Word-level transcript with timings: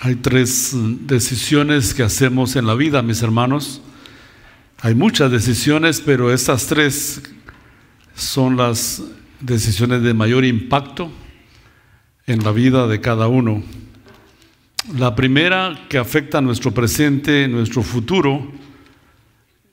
Hay 0.00 0.14
tres 0.14 0.76
decisiones 1.06 1.92
que 1.92 2.04
hacemos 2.04 2.54
en 2.54 2.66
la 2.66 2.76
vida, 2.76 3.02
mis 3.02 3.20
hermanos. 3.22 3.80
Hay 4.80 4.94
muchas 4.94 5.32
decisiones, 5.32 6.00
pero 6.00 6.32
estas 6.32 6.68
tres 6.68 7.20
son 8.14 8.56
las 8.56 9.02
decisiones 9.40 10.02
de 10.02 10.14
mayor 10.14 10.44
impacto 10.44 11.10
en 12.28 12.44
la 12.44 12.52
vida 12.52 12.86
de 12.86 13.00
cada 13.00 13.26
uno. 13.26 13.64
La 14.96 15.16
primera 15.16 15.86
que 15.88 15.98
afecta 15.98 16.38
a 16.38 16.42
nuestro 16.42 16.72
presente, 16.72 17.48
nuestro 17.48 17.82
futuro, 17.82 18.52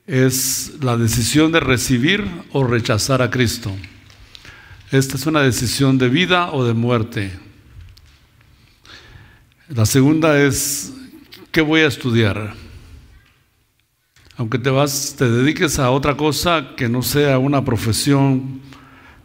es 0.07 0.73
la 0.81 0.97
decisión 0.97 1.51
de 1.51 1.59
recibir 1.59 2.25
o 2.51 2.63
rechazar 2.63 3.21
a 3.21 3.29
Cristo. 3.29 3.71
Esta 4.91 5.17
es 5.17 5.27
una 5.27 5.41
decisión 5.41 5.99
de 5.99 6.09
vida 6.09 6.51
o 6.51 6.65
de 6.65 6.73
muerte. 6.73 7.31
La 9.69 9.87
segunda 9.87 10.39
es, 10.39 10.93
¿qué 11.51 11.59
voy 11.61 11.81
a 11.81 11.87
estudiar? 11.87 12.53
Aunque 14.37 14.59
te 14.59 14.69
vas, 14.69 15.15
te 15.17 15.27
dediques 15.27 15.79
a 15.79 15.89
otra 15.89 16.15
cosa 16.15 16.75
que 16.77 16.87
no 16.87 17.01
sea 17.01 17.39
una 17.39 17.65
profesión, 17.65 18.61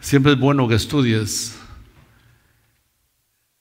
siempre 0.01 0.33
es 0.33 0.41
bueno 0.41 0.67
que 0.67 0.77
estudies. 0.77 1.59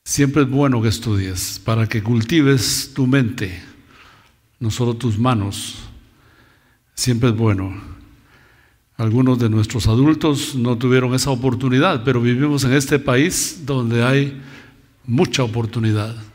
Siempre 0.05 0.43
es 0.43 0.49
bueno 0.49 0.81
que 0.81 0.87
estudies 0.87 1.59
para 1.65 1.85
que 1.85 2.01
cultives 2.01 2.91
tu 2.95 3.07
mente, 3.07 3.61
no 4.57 4.71
solo 4.71 4.93
tus 4.93 5.19
manos. 5.19 5.79
Siempre 6.95 7.27
es 7.27 7.35
bueno. 7.35 7.73
Algunos 8.95 9.37
de 9.37 9.49
nuestros 9.49 9.85
adultos 9.87 10.55
no 10.55 10.77
tuvieron 10.77 11.13
esa 11.13 11.29
oportunidad, 11.29 12.05
pero 12.05 12.21
vivimos 12.21 12.63
en 12.63 12.71
este 12.71 12.99
país 12.99 13.63
donde 13.65 14.01
hay 14.01 14.41
mucha 15.05 15.43
oportunidad. 15.43 16.28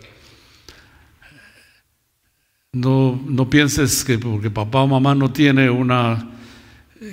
No, 2.74 3.18
no 3.26 3.48
pienses 3.48 4.04
que 4.04 4.18
porque 4.18 4.50
papá 4.50 4.80
o 4.80 4.86
mamá 4.86 5.14
no 5.14 5.30
tiene 5.30 5.70
una 5.70 6.28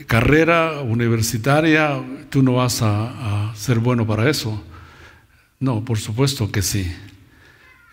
carrera 0.08 0.82
universitaria, 0.82 2.04
tú 2.30 2.42
no 2.42 2.54
vas 2.54 2.82
a, 2.82 3.52
a 3.52 3.56
ser 3.56 3.80
bueno 3.80 4.06
para 4.06 4.30
eso. 4.30 4.62
No, 5.60 5.86
por 5.86 6.00
supuesto 6.00 6.52
que 6.52 6.62
sí. 6.62 6.92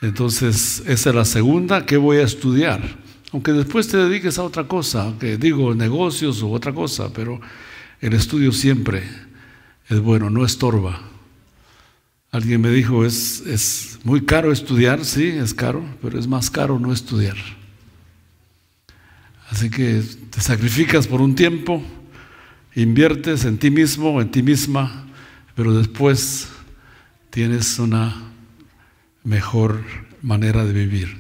Entonces, 0.01 0.83
esa 0.87 1.11
es 1.11 1.15
la 1.15 1.25
segunda, 1.25 1.85
¿qué 1.85 1.97
voy 1.97 2.19
a 2.19 2.23
estudiar? 2.23 2.81
Aunque 3.33 3.53
después 3.53 3.89
te 3.89 3.99
dediques 3.99 4.39
a 4.39 4.45
otra 4.45 4.65
cosa, 4.65 5.13
que 5.21 5.37
digo 5.37 5.75
negocios 5.75 6.41
u 6.43 6.53
otra 6.53 6.73
cosa, 6.73 7.13
pero 7.13 7.41
el 8.01 8.15
estudio 8.15 8.53
siempre 8.53 9.03
es 9.89 10.01
bueno, 10.01 10.31
no 10.31 10.45
estorba. 10.45 11.01
Alguien 12.31 12.61
me 12.61 12.71
dijo, 12.71 13.05
es, 13.05 13.41
es 13.47 13.99
muy 14.05 14.23
caro 14.25 14.53
estudiar, 14.53 15.05
sí, 15.05 15.27
es 15.29 15.53
caro, 15.53 15.85
pero 16.01 16.19
es 16.19 16.27
más 16.27 16.51
caro 16.51 16.79
no 16.79 16.93
estudiar. 16.93 17.37
Así 19.51 19.71
que 19.71 20.03
te 20.31 20.41
sacrificas 20.41 21.07
por 21.07 21.21
un 21.21 21.35
tiempo, 21.35 21.83
inviertes 22.75 23.45
en 23.45 23.59
ti 23.59 23.71
mismo, 23.71 24.21
en 24.21 24.31
ti 24.31 24.43
misma, 24.43 25.07
pero 25.55 25.75
después 25.75 26.49
tienes 27.31 27.79
una 27.79 28.15
mejor 29.25 29.83
manera 30.23 30.65
de 30.65 30.73
vivir. 30.73 31.17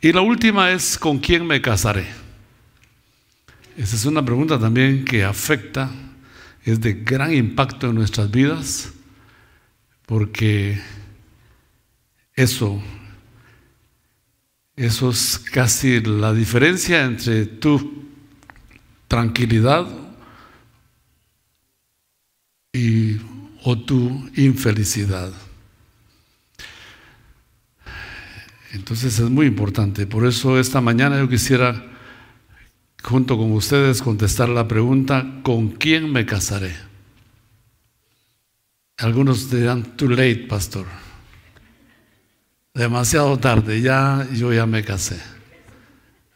Y 0.00 0.12
la 0.12 0.22
última 0.22 0.70
es, 0.70 0.98
¿con 0.98 1.18
quién 1.18 1.46
me 1.46 1.60
casaré? 1.60 2.06
Esa 3.76 3.96
es 3.96 4.04
una 4.04 4.24
pregunta 4.24 4.58
también 4.58 5.04
que 5.04 5.22
afecta, 5.22 5.90
es 6.64 6.80
de 6.80 6.94
gran 6.94 7.32
impacto 7.32 7.88
en 7.88 7.94
nuestras 7.94 8.30
vidas, 8.30 8.92
porque 10.06 10.80
eso 12.34 12.82
eso 14.76 15.10
es 15.10 15.38
casi 15.38 16.00
la 16.00 16.32
diferencia 16.32 17.04
entre 17.04 17.46
tu 17.46 18.04
tranquilidad 19.06 19.86
y, 22.72 23.16
o 23.64 23.78
tu 23.78 24.30
infelicidad. 24.36 25.32
Entonces 28.72 29.18
es 29.18 29.28
muy 29.28 29.46
importante. 29.46 30.06
Por 30.06 30.26
eso 30.26 30.58
esta 30.58 30.80
mañana 30.80 31.18
yo 31.18 31.28
quisiera, 31.28 31.92
junto 33.02 33.36
con 33.36 33.52
ustedes, 33.52 34.00
contestar 34.00 34.48
la 34.48 34.66
pregunta, 34.66 35.40
¿con 35.42 35.68
quién 35.68 36.10
me 36.10 36.24
casaré? 36.24 36.74
Algunos 38.96 39.50
dirán, 39.50 39.96
too 39.96 40.08
late, 40.08 40.46
pastor 40.48 41.01
demasiado 42.74 43.38
tarde, 43.38 43.80
ya 43.82 44.26
yo 44.32 44.52
ya 44.52 44.66
me 44.66 44.82
casé. 44.82 45.20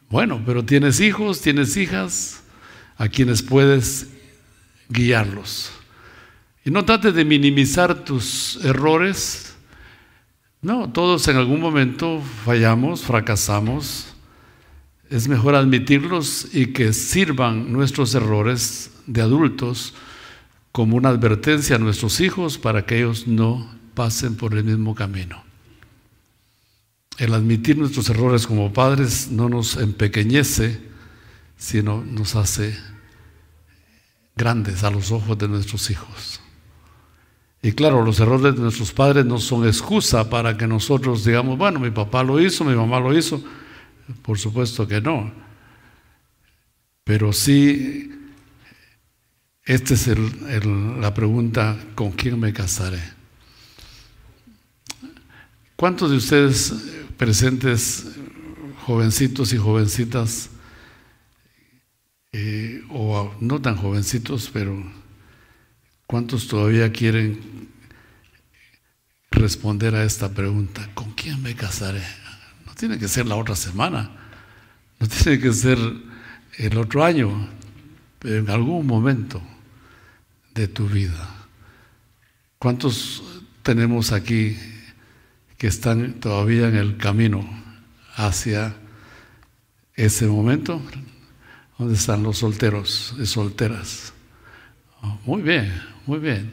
Bueno, 0.09 0.41
pero 0.45 0.63
tienes 0.63 0.99
hijos, 0.99 1.41
tienes 1.41 1.75
hijas 1.77 2.43
a 2.97 3.09
quienes 3.09 3.41
puedes 3.41 4.07
guiarlos. 4.89 5.71
Y 6.63 6.71
no 6.71 6.85
trates 6.85 7.13
de 7.13 7.25
minimizar 7.25 8.03
tus 8.03 8.59
errores. 8.63 9.55
No, 10.61 10.89
todos 10.91 11.27
en 11.27 11.37
algún 11.37 11.59
momento 11.59 12.21
fallamos, 12.45 13.01
fracasamos. 13.01 14.13
Es 15.09 15.27
mejor 15.27 15.55
admitirlos 15.55 16.53
y 16.53 16.67
que 16.67 16.93
sirvan 16.93 17.71
nuestros 17.71 18.13
errores 18.15 18.91
de 19.07 19.21
adultos 19.21 19.93
como 20.71 20.97
una 20.97 21.09
advertencia 21.09 21.77
a 21.77 21.79
nuestros 21.79 22.19
hijos 22.19 22.57
para 22.57 22.85
que 22.85 22.97
ellos 22.97 23.27
no 23.27 23.69
pasen 23.93 24.35
por 24.35 24.53
el 24.53 24.63
mismo 24.65 24.93
camino. 24.93 25.46
El 27.17 27.33
admitir 27.33 27.77
nuestros 27.77 28.09
errores 28.09 28.45
como 28.45 28.71
padres 28.71 29.29
no 29.31 29.49
nos 29.49 29.77
empequeñece, 29.77 30.79
sino 31.57 32.03
nos 32.03 32.35
hace 32.35 32.77
grandes 34.35 34.83
a 34.83 34.91
los 34.91 35.11
ojos 35.11 35.37
de 35.37 35.47
nuestros 35.47 35.89
hijos. 35.89 36.39
Y 37.61 37.71
claro, 37.71 38.03
los 38.03 38.19
errores 38.19 38.55
de 38.55 38.61
nuestros 38.61 38.91
padres 38.91 39.25
no 39.25 39.39
son 39.39 39.65
excusa 39.67 40.29
para 40.29 40.55
que 40.55 40.67
nosotros 40.67 41.25
digamos, 41.25 41.57
bueno, 41.57 41.79
mi 41.79 41.89
papá 41.89 42.23
lo 42.23 42.39
hizo, 42.39 42.63
mi 42.63 42.75
mamá 42.75 42.99
lo 42.99 43.17
hizo. 43.17 43.43
Por 44.21 44.37
supuesto 44.37 44.87
que 44.87 45.01
no. 45.01 45.31
Pero 47.03 47.33
sí, 47.33 48.11
esta 49.65 49.95
es 49.95 50.07
la 50.07 51.13
pregunta, 51.13 51.77
¿con 51.95 52.11
quién 52.11 52.39
me 52.39 52.53
casaré? 52.53 53.16
¿Cuántos 55.77 56.09
de 56.09 56.17
ustedes 56.17 56.73
presentes, 57.19 58.03
jovencitos 58.87 59.53
y 59.53 59.57
jovencitas, 59.57 60.49
eh, 62.31 62.83
o 62.89 63.31
no 63.39 63.61
tan 63.61 63.75
jovencitos, 63.75 64.49
pero 64.51 64.75
¿cuántos 66.07 66.47
todavía 66.47 66.91
quieren 66.91 67.69
responder 69.29 69.93
a 69.93 70.03
esta 70.03 70.33
pregunta? 70.33 70.89
¿Con 70.95 71.11
quién 71.11 71.43
me 71.43 71.53
casaré? 71.53 72.01
No 72.65 72.73
tiene 72.73 72.97
que 72.97 73.07
ser 73.07 73.27
la 73.27 73.35
otra 73.35 73.55
semana, 73.55 74.09
no 74.99 75.07
tiene 75.07 75.39
que 75.39 75.53
ser 75.53 75.77
el 76.57 76.77
otro 76.79 77.03
año, 77.03 77.49
pero 78.17 78.37
en 78.37 78.49
algún 78.49 78.87
momento 78.87 79.43
de 80.55 80.67
tu 80.67 80.87
vida. 80.87 81.47
¿Cuántos 82.57 83.21
tenemos 83.61 84.11
aquí 84.11 84.57
que 85.57 85.67
están 85.67 86.13
todavía 86.19 86.67
en 86.67 86.75
el 86.75 86.97
camino 86.97 87.47
hacia 88.15 88.75
ese 89.95 90.27
momento. 90.27 90.81
¿Dónde 91.77 91.95
están 91.95 92.23
los 92.23 92.39
solteros 92.39 93.15
y 93.19 93.25
solteras? 93.25 94.13
Oh, 95.01 95.19
muy 95.25 95.41
bien, 95.41 95.71
muy 96.05 96.19
bien. 96.19 96.51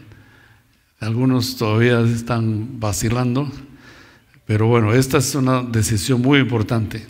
Algunos 1.00 1.56
todavía 1.56 2.00
están 2.00 2.81
vacilando, 2.81 3.50
pero 4.47 4.66
bueno, 4.66 4.94
esta 4.94 5.19
es 5.19 5.34
una 5.34 5.62
decisión 5.62 6.22
muy 6.22 6.38
importante. 6.38 7.06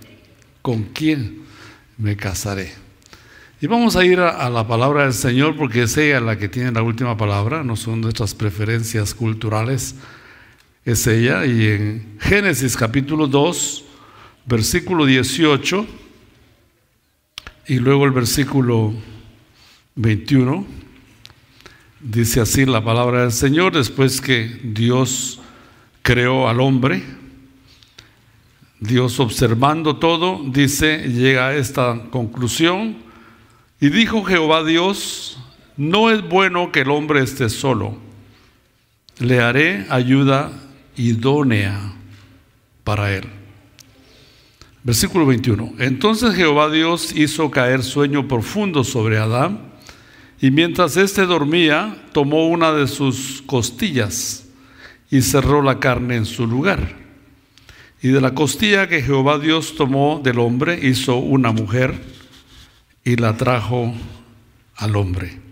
¿Con 0.63 0.85
quién 0.85 1.43
me 1.97 2.17
casaré? 2.17 2.73
Y 3.61 3.67
vamos 3.67 3.97
a 3.97 4.05
ir 4.05 4.21
a, 4.21 4.31
a, 4.31 4.51
la 4.51 4.67
palabra 4.67 5.05
del 5.05 5.13
Señor 5.13 5.57
porque 5.57 5.85
es 5.85 5.97
ella 5.97 6.21
la 6.21 6.39
que 6.39 6.49
tiene 6.49 6.73
la 6.73 6.83
última 6.83 7.17
palabra, 7.17 7.63
no 7.63 7.77
son 7.77 8.01
nuestras 8.01 8.35
preferencias 8.35 9.15
culturales 9.15 9.95
es 10.85 11.07
ella. 11.07 11.47
Y 11.47 11.67
en 11.69 12.17
Génesis 12.21 12.77
capítulo 12.77 13.27
2, 13.27 13.85
versículo 14.47 15.07
18, 15.07 15.87
y 17.67 17.79
luego 17.79 18.05
el 18.05 18.11
versículo 18.11 18.93
21, 19.95 20.67
dice 22.01 22.41
así 22.41 22.67
la 22.67 22.85
palabra 22.85 23.23
del 23.23 23.33
Señor, 23.33 23.73
después 23.73 24.21
que 24.21 24.61
Dios 24.63 25.41
creó 26.03 26.49
al 26.49 26.61
hombre, 26.61 27.03
Dios 28.81 29.19
observando 29.19 29.97
todo, 29.97 30.43
dice, 30.47 31.09
llega 31.09 31.49
a 31.49 31.55
esta 31.55 32.03
conclusión, 32.11 32.99
y 33.81 33.89
dijo 33.89 34.25
Jehová 34.25 34.63
Dios, 34.63 35.39
no 35.77 36.11
es 36.11 36.23
bueno 36.29 36.71
que 36.71 36.81
el 36.81 36.91
hombre 36.91 37.23
esté 37.23 37.49
solo, 37.49 37.97
le 39.19 39.41
haré 39.41 39.87
ayuda 39.89 40.53
idónea 40.97 41.95
para 42.85 43.15
él. 43.15 43.25
Versículo 44.83 45.25
21. 45.27 45.75
Entonces 45.79 46.35
Jehová 46.35 46.71
Dios 46.71 47.13
hizo 47.17 47.51
caer 47.51 47.83
sueño 47.83 48.29
profundo 48.29 48.85
sobre 48.85 49.19
Adán, 49.19 49.73
y 50.41 50.51
mientras 50.51 50.97
éste 50.99 51.25
dormía, 51.25 51.97
tomó 52.13 52.49
una 52.49 52.73
de 52.73 52.87
sus 52.87 53.43
costillas 53.47 54.47
y 55.11 55.23
cerró 55.23 55.63
la 55.63 55.81
carne 55.81 56.17
en 56.17 56.27
su 56.27 56.47
lugar. 56.47 56.97
Y 58.03 58.09
de 58.09 58.21
la 58.21 58.35
costilla 58.35 58.89
que 58.89 59.01
Jehová 59.01 59.39
Dios 59.39 59.75
tomó 59.77 60.21
del 60.23 60.39
hombre, 60.39 60.79
hizo 60.87 61.17
una 61.17 61.53
mujer 61.53 61.99
y 63.05 63.17
la 63.17 63.37
trajo 63.39 63.95
al 64.77 64.97
hombre. 64.97 65.44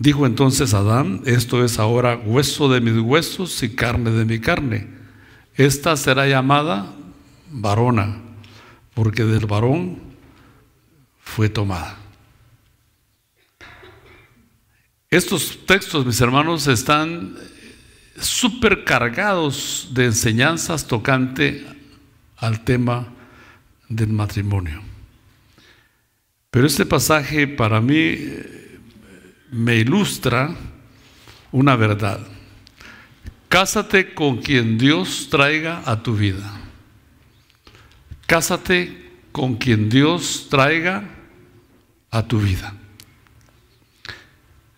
Dijo 0.00 0.24
entonces 0.24 0.72
Adán, 0.72 1.20
esto 1.26 1.62
es 1.62 1.78
ahora 1.78 2.16
hueso 2.16 2.70
de 2.70 2.80
mis 2.80 2.96
huesos 2.96 3.62
y 3.62 3.68
carne 3.74 4.10
de 4.10 4.24
mi 4.24 4.40
carne. 4.40 4.88
Esta 5.56 5.94
será 5.94 6.26
llamada 6.26 6.90
varona, 7.50 8.16
porque 8.94 9.24
del 9.24 9.44
varón 9.44 9.98
fue 11.18 11.50
tomada. 11.50 11.98
Estos 15.10 15.66
textos, 15.66 16.06
mis 16.06 16.18
hermanos, 16.22 16.66
están 16.66 17.36
súper 18.18 18.84
cargados 18.84 19.90
de 19.92 20.06
enseñanzas 20.06 20.86
tocante 20.86 21.66
al 22.38 22.64
tema 22.64 23.06
del 23.90 24.08
matrimonio. 24.08 24.80
Pero 26.50 26.66
este 26.66 26.86
pasaje 26.86 27.46
para 27.46 27.82
mí 27.82 28.16
me 29.50 29.76
ilustra 29.76 30.54
una 31.52 31.76
verdad. 31.76 32.20
Cásate 33.48 34.14
con 34.14 34.38
quien 34.38 34.78
Dios 34.78 35.28
traiga 35.30 35.82
a 35.84 36.02
tu 36.02 36.14
vida. 36.14 36.60
Cásate 38.26 39.10
con 39.32 39.56
quien 39.56 39.88
Dios 39.88 40.46
traiga 40.48 41.04
a 42.10 42.22
tu 42.22 42.38
vida. 42.40 42.74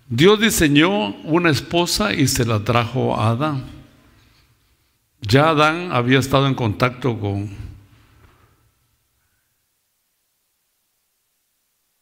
Dios 0.09 0.41
diseñó 0.41 1.17
una 1.23 1.51
esposa 1.51 2.13
y 2.13 2.29
se 2.29 2.45
la 2.45 2.65
trajo 2.65 3.19
a 3.19 3.31
Adán. 3.31 3.65
Ya 5.21 5.51
Adán 5.51 5.91
había 5.93 6.19
estado 6.19 6.47
en 6.47 6.55
contacto 6.55 7.19
con 7.19 7.51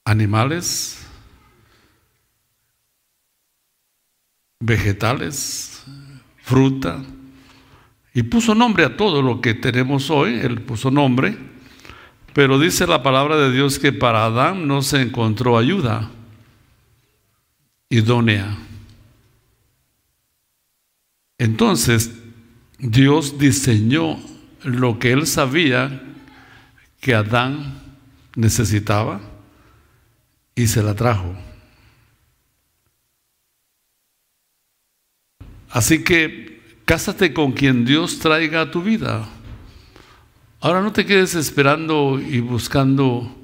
animales, 0.05 1.00
vegetales, 4.61 5.83
fruta, 6.43 7.03
y 8.13 8.23
puso 8.23 8.55
nombre 8.55 8.85
a 8.85 8.97
todo 8.97 9.23
lo 9.23 9.41
que 9.41 9.55
tenemos 9.55 10.11
hoy, 10.11 10.35
él 10.35 10.61
puso 10.63 10.91
nombre, 10.91 11.37
pero 12.33 12.59
dice 12.59 12.87
la 12.87 13.03
palabra 13.03 13.37
de 13.37 13.53
Dios 13.53 13.79
que 13.79 13.93
para 13.93 14.27
Adán 14.27 14.69
no 14.69 14.83
se 14.83 15.01
encontró 15.03 15.59
ayuda 15.59 16.11
idónea. 17.91 18.57
Entonces, 21.39 22.13
Dios 22.79 23.39
diseñó 23.39 24.19
lo 24.63 24.99
que 24.99 25.13
él 25.13 25.27
sabía 25.27 26.03
que 27.01 27.15
Adán 27.15 27.83
necesitaba 28.37 29.21
y 30.55 30.69
se 30.69 30.83
la 30.83 30.95
trajo. 30.95 31.35
Así 35.71 36.03
que 36.03 36.61
cásate 36.85 37.33
con 37.33 37.53
quien 37.53 37.85
Dios 37.85 38.19
traiga 38.19 38.63
a 38.63 38.71
tu 38.71 38.83
vida. 38.83 39.29
Ahora 40.61 40.83
no 40.83 40.93
te 40.93 41.07
quedes 41.07 41.35
esperando 41.37 42.21
y 42.21 42.41
buscando, 42.41 43.35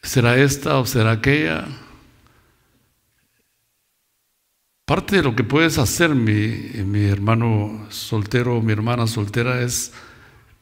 ¿será 0.00 0.36
esta 0.36 0.78
o 0.78 0.86
será 0.86 1.10
aquella? 1.10 1.66
Parte 4.86 5.16
de 5.16 5.22
lo 5.24 5.34
que 5.34 5.42
puedes 5.42 5.78
hacer, 5.78 6.14
mi, 6.14 6.46
mi 6.84 7.06
hermano 7.06 7.86
soltero 7.90 8.56
o 8.56 8.62
mi 8.62 8.72
hermana 8.72 9.08
soltera, 9.08 9.60
es 9.60 9.92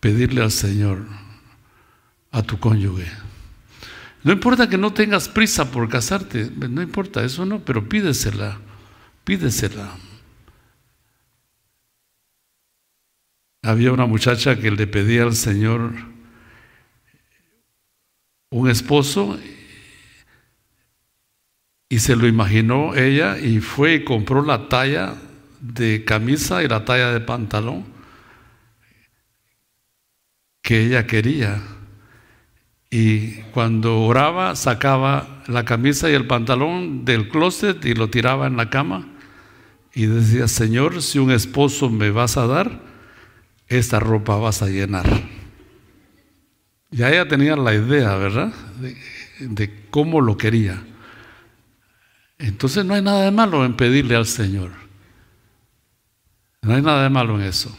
pedirle 0.01 0.43
al 0.43 0.51
Señor, 0.51 1.05
a 2.33 2.43
tu 2.43 2.59
cónyuge. 2.59 3.07
No 4.23 4.33
importa 4.33 4.71
que 4.71 4.79
no 4.79 4.95
tengas 4.95 5.29
prisa 5.29 5.71
por 5.71 5.91
casarte, 5.91 6.51
no 6.57 6.81
importa, 6.81 7.23
eso 7.23 7.45
no, 7.45 7.61
pero 7.61 7.87
pídesela, 7.87 8.59
pídesela. 9.25 9.95
Había 13.65 13.93
una 13.93 14.05
muchacha 14.05 14.57
que 14.57 14.71
le 14.71 14.87
pedía 14.87 15.23
al 15.23 15.35
Señor 15.35 15.93
un 18.51 18.69
esposo 18.69 19.39
y 21.89 21.99
se 21.99 22.15
lo 22.15 22.27
imaginó 22.27 22.95
ella 22.95 23.39
y 23.39 23.61
fue 23.61 23.95
y 23.95 24.05
compró 24.05 24.45
la 24.45 24.69
talla 24.69 25.15
de 25.61 26.05
camisa 26.05 26.63
y 26.63 26.69
la 26.69 26.85
talla 26.85 27.11
de 27.11 27.21
pantalón 27.21 27.87
que 30.61 30.85
ella 30.85 31.07
quería. 31.07 31.63
Y 32.91 33.37
cuando 33.55 34.03
oraba 34.03 34.57
sacaba 34.57 35.43
la 35.47 35.65
camisa 35.65 36.11
y 36.11 36.13
el 36.13 36.27
pantalón 36.27 37.07
del 37.07 37.31
closet 37.31 37.83
y 37.87 37.95
lo 37.95 38.11
tiraba 38.11 38.47
en 38.47 38.59
la 38.59 38.69
cama 38.69 39.09
y 39.95 40.05
decía, 40.05 40.49
Señor, 40.49 41.01
si 41.01 41.19
un 41.19 41.31
esposo 41.31 41.89
me 41.89 42.11
vas 42.11 42.37
a 42.37 42.47
dar, 42.47 42.94
esta 43.69 44.01
ropa 44.01 44.37
vas 44.37 44.63
a 44.63 44.67
llenar. 44.67 45.07
Ya 46.91 47.11
ella 47.11 47.27
tenía 47.27 47.57
la 47.57 47.75
idea, 47.75 48.15
¿verdad? 48.17 48.53
De, 49.41 49.87
cómo 49.91 50.21
lo 50.21 50.37
quería. 50.37 50.83
Entonces 52.39 52.85
no 52.85 52.95
hay 52.95 53.03
nada 53.03 53.25
de 53.25 53.31
malo 53.31 53.65
en 53.65 53.77
pedirle 53.77 54.15
al 54.15 54.27
Señor. 54.27 54.71
No 56.63 56.75
hay 56.75 56.83
nada 56.83 57.03
de 57.03 57.11
malo 57.11 57.41
en 57.41 57.47
eso. 57.47 57.77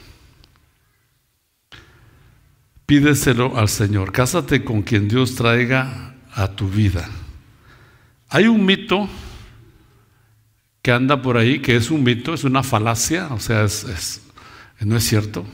Pídeselo 2.86 3.58
al 3.58 3.70
Señor. 3.70 4.12
Cásate 4.12 4.64
con 4.64 4.82
quien 4.82 5.08
Dios 5.08 5.36
traiga 5.36 6.16
a 6.34 6.50
tu 6.50 6.70
vida. 6.70 7.10
Hay 8.30 8.48
un 8.48 8.66
mito 8.66 9.08
que 10.82 10.92
anda 10.92 11.22
por 11.22 11.38
ahí, 11.38 11.60
que 11.60 11.76
es 11.78 11.90
un 11.90 12.04
mito, 12.04 12.34
es 12.34 12.44
una 12.44 12.64
falacia, 12.64 13.30
o 13.32 13.40
sea, 13.40 13.66
no 14.82 14.98
es 14.98 15.04
cierto. 15.04 15.46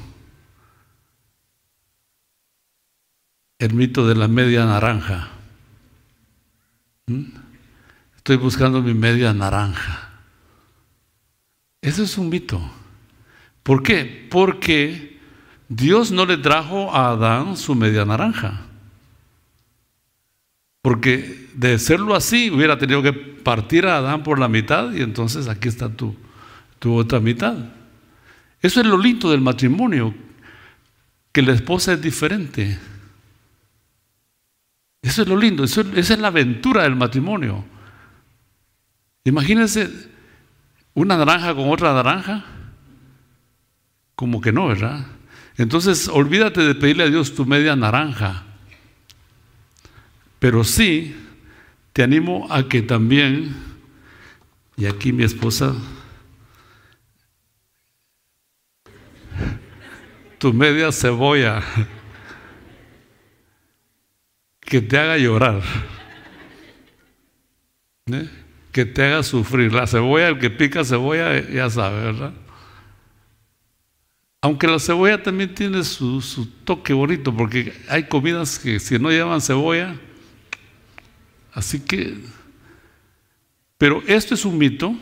El 3.61 3.75
mito 3.75 4.07
de 4.07 4.15
la 4.15 4.27
media 4.27 4.65
naranja. 4.65 5.27
¿Mm? 7.05 7.25
Estoy 8.17 8.37
buscando 8.37 8.81
mi 8.81 8.95
media 8.95 9.35
naranja. 9.35 10.09
Eso 11.79 12.01
es 12.01 12.17
un 12.17 12.29
mito. 12.29 12.59
¿Por 13.61 13.83
qué? 13.83 14.27
Porque 14.31 15.19
Dios 15.69 16.11
no 16.11 16.25
le 16.25 16.37
trajo 16.37 16.91
a 16.91 17.09
Adán 17.11 17.55
su 17.55 17.75
media 17.75 18.03
naranja. 18.03 18.61
Porque 20.81 21.47
de 21.53 21.77
serlo 21.77 22.15
así, 22.15 22.49
hubiera 22.49 22.79
tenido 22.79 23.03
que 23.03 23.13
partir 23.13 23.85
a 23.85 23.97
Adán 23.97 24.23
por 24.23 24.39
la 24.39 24.47
mitad 24.47 24.91
y 24.91 25.03
entonces 25.03 25.47
aquí 25.47 25.67
está 25.67 25.87
tu, 25.87 26.15
tu 26.79 26.95
otra 26.95 27.19
mitad. 27.19 27.55
Eso 28.59 28.81
es 28.81 28.87
lo 28.87 28.97
lindo 28.97 29.29
del 29.29 29.41
matrimonio, 29.41 30.15
que 31.31 31.43
la 31.43 31.53
esposa 31.53 31.93
es 31.93 32.01
diferente. 32.01 32.79
Eso 35.01 35.23
es 35.23 35.27
lo 35.27 35.35
lindo, 35.35 35.63
esa 35.63 35.81
es 35.95 36.19
la 36.19 36.27
aventura 36.27 36.83
del 36.83 36.95
matrimonio. 36.95 37.65
Imagínense 39.23 39.89
una 40.93 41.17
naranja 41.17 41.55
con 41.55 41.69
otra 41.69 41.93
naranja. 41.93 42.45
Como 44.15 44.41
que 44.41 44.51
no, 44.51 44.67
¿verdad? 44.67 45.05
Entonces, 45.57 46.07
olvídate 46.07 46.61
de 46.61 46.75
pedirle 46.75 47.03
a 47.03 47.09
Dios 47.09 47.33
tu 47.33 47.45
media 47.45 47.75
naranja. 47.75 48.43
Pero 50.39 50.63
sí, 50.63 51.15
te 51.93 52.03
animo 52.03 52.47
a 52.51 52.67
que 52.67 52.81
también, 52.81 53.55
y 54.77 54.85
aquí 54.85 55.11
mi 55.11 55.23
esposa, 55.23 55.75
tu 60.37 60.53
media 60.53 60.91
cebolla, 60.91 61.63
que 64.71 64.81
te 64.81 64.97
haga 64.97 65.17
llorar. 65.17 65.61
¿Eh? 68.11 68.29
que 68.71 68.85
te 68.85 69.03
haga 69.03 69.21
sufrir. 69.21 69.73
La 69.73 69.85
cebolla, 69.85 70.29
el 70.29 70.39
que 70.39 70.49
pica 70.49 70.85
cebolla, 70.85 71.45
ya 71.49 71.69
sabe, 71.69 72.05
¿verdad? 72.05 72.31
Aunque 74.41 74.67
la 74.67 74.79
cebolla 74.79 75.21
también 75.21 75.53
tiene 75.53 75.83
su, 75.83 76.47
toque 76.63 76.93
bonito, 76.93 77.35
porque 77.35 77.73
hay 77.89 78.05
comidas 78.07 78.57
que 78.57 78.79
si 78.79 78.97
no 78.97 79.11
llevan 79.11 79.41
cebolla, 79.41 79.93
así 81.53 81.81
que, 81.81 82.17
pero 83.77 84.01
esto 84.07 84.35
es 84.35 84.45
un 84.45 84.57
mito. 84.57 84.95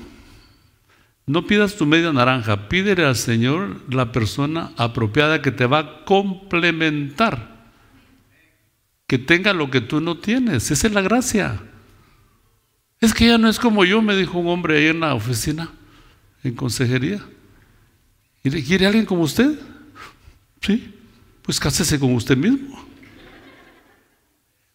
No 1.28 1.46
pidas 1.46 1.76
tu 1.76 1.86
media 1.86 2.12
naranja, 2.12 2.68
pídele 2.68 3.06
al 3.06 3.16
Señor 3.16 3.84
la 3.88 4.12
persona 4.12 4.72
apropiada 4.78 5.44
que 5.44 5.52
te 5.52 5.68
va 5.68 5.78
a 5.78 6.06
complementar, 6.06 7.59
que 9.10 9.18
tenga 9.18 9.54
lo 9.54 9.72
que 9.72 9.82
tú 9.82 10.00
no 10.00 10.20
tienes. 10.20 10.70
Esa 10.70 10.86
es 10.86 10.94
la 10.94 11.01
gracia. 11.01 11.60
Es 13.01 13.12
que 13.12 13.25
ya 13.25 13.39
no 13.39 13.50
es 13.50 13.58
como 13.58 13.84
yo, 13.84 14.04
me 14.04 14.16
dijo 14.16 14.38
un 14.38 14.48
hombre 14.48 14.78
ahí 14.78 14.86
en 14.86 15.00
la 15.00 15.16
oficina, 15.16 15.72
en 16.44 16.54
consejería. 16.54 17.20
¿Quiere 18.44 18.86
alguien 18.86 19.08
como 19.08 19.24
usted? 19.24 19.60
Sí, 20.62 20.94
pues 21.42 21.60
cásese 21.60 22.00
con 22.00 22.13
usted 22.13 22.38
mismo. 22.38 22.86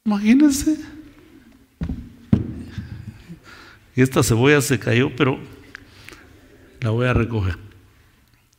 Imagínense. 0.04 0.80
Y 3.94 4.02
esta 4.02 4.24
cebolla 4.24 4.60
se 4.60 4.80
cayó, 4.80 5.14
pero 5.14 5.38
la 6.80 6.90
voy 6.90 7.06
a 7.06 7.14
recoger. 7.14 7.56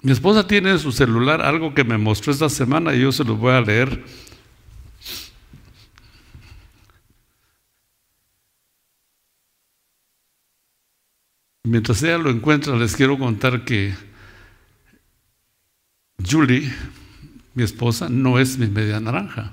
Mi 0.02 0.14
esposa 0.14 0.48
tiene 0.48 0.72
en 0.72 0.80
su 0.80 0.94
celular 0.94 1.42
algo 1.42 1.74
que 1.74 1.84
me 1.84 1.98
mostró 1.98 2.32
esta 2.32 2.48
semana 2.48 2.96
y 2.96 3.02
yo 3.02 3.12
se 3.12 3.26
lo 3.26 3.36
voy 3.36 3.52
a 3.52 3.60
leer. 3.60 4.25
Mientras 11.66 12.04
ella 12.04 12.20
lo 12.20 12.30
encuentra, 12.30 12.76
les 12.76 12.96
quiero 12.96 13.18
contar 13.18 13.66
que 13.66 13.96
Julie, 16.24 16.72
mi 17.56 17.64
esposa, 17.64 18.08
no 18.08 18.38
es 18.38 18.60
mi 18.60 18.68
media 18.68 19.00
naranja. 19.00 19.52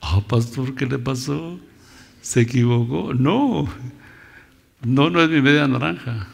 Ah, 0.00 0.20
pastor, 0.28 0.76
¿qué 0.76 0.86
le 0.86 1.00
pasó? 1.00 1.58
¿Se 2.22 2.42
equivocó? 2.42 3.12
No, 3.14 3.68
no, 4.82 5.10
no 5.10 5.20
es 5.20 5.28
mi 5.28 5.42
media 5.42 5.66
naranja. 5.66 6.28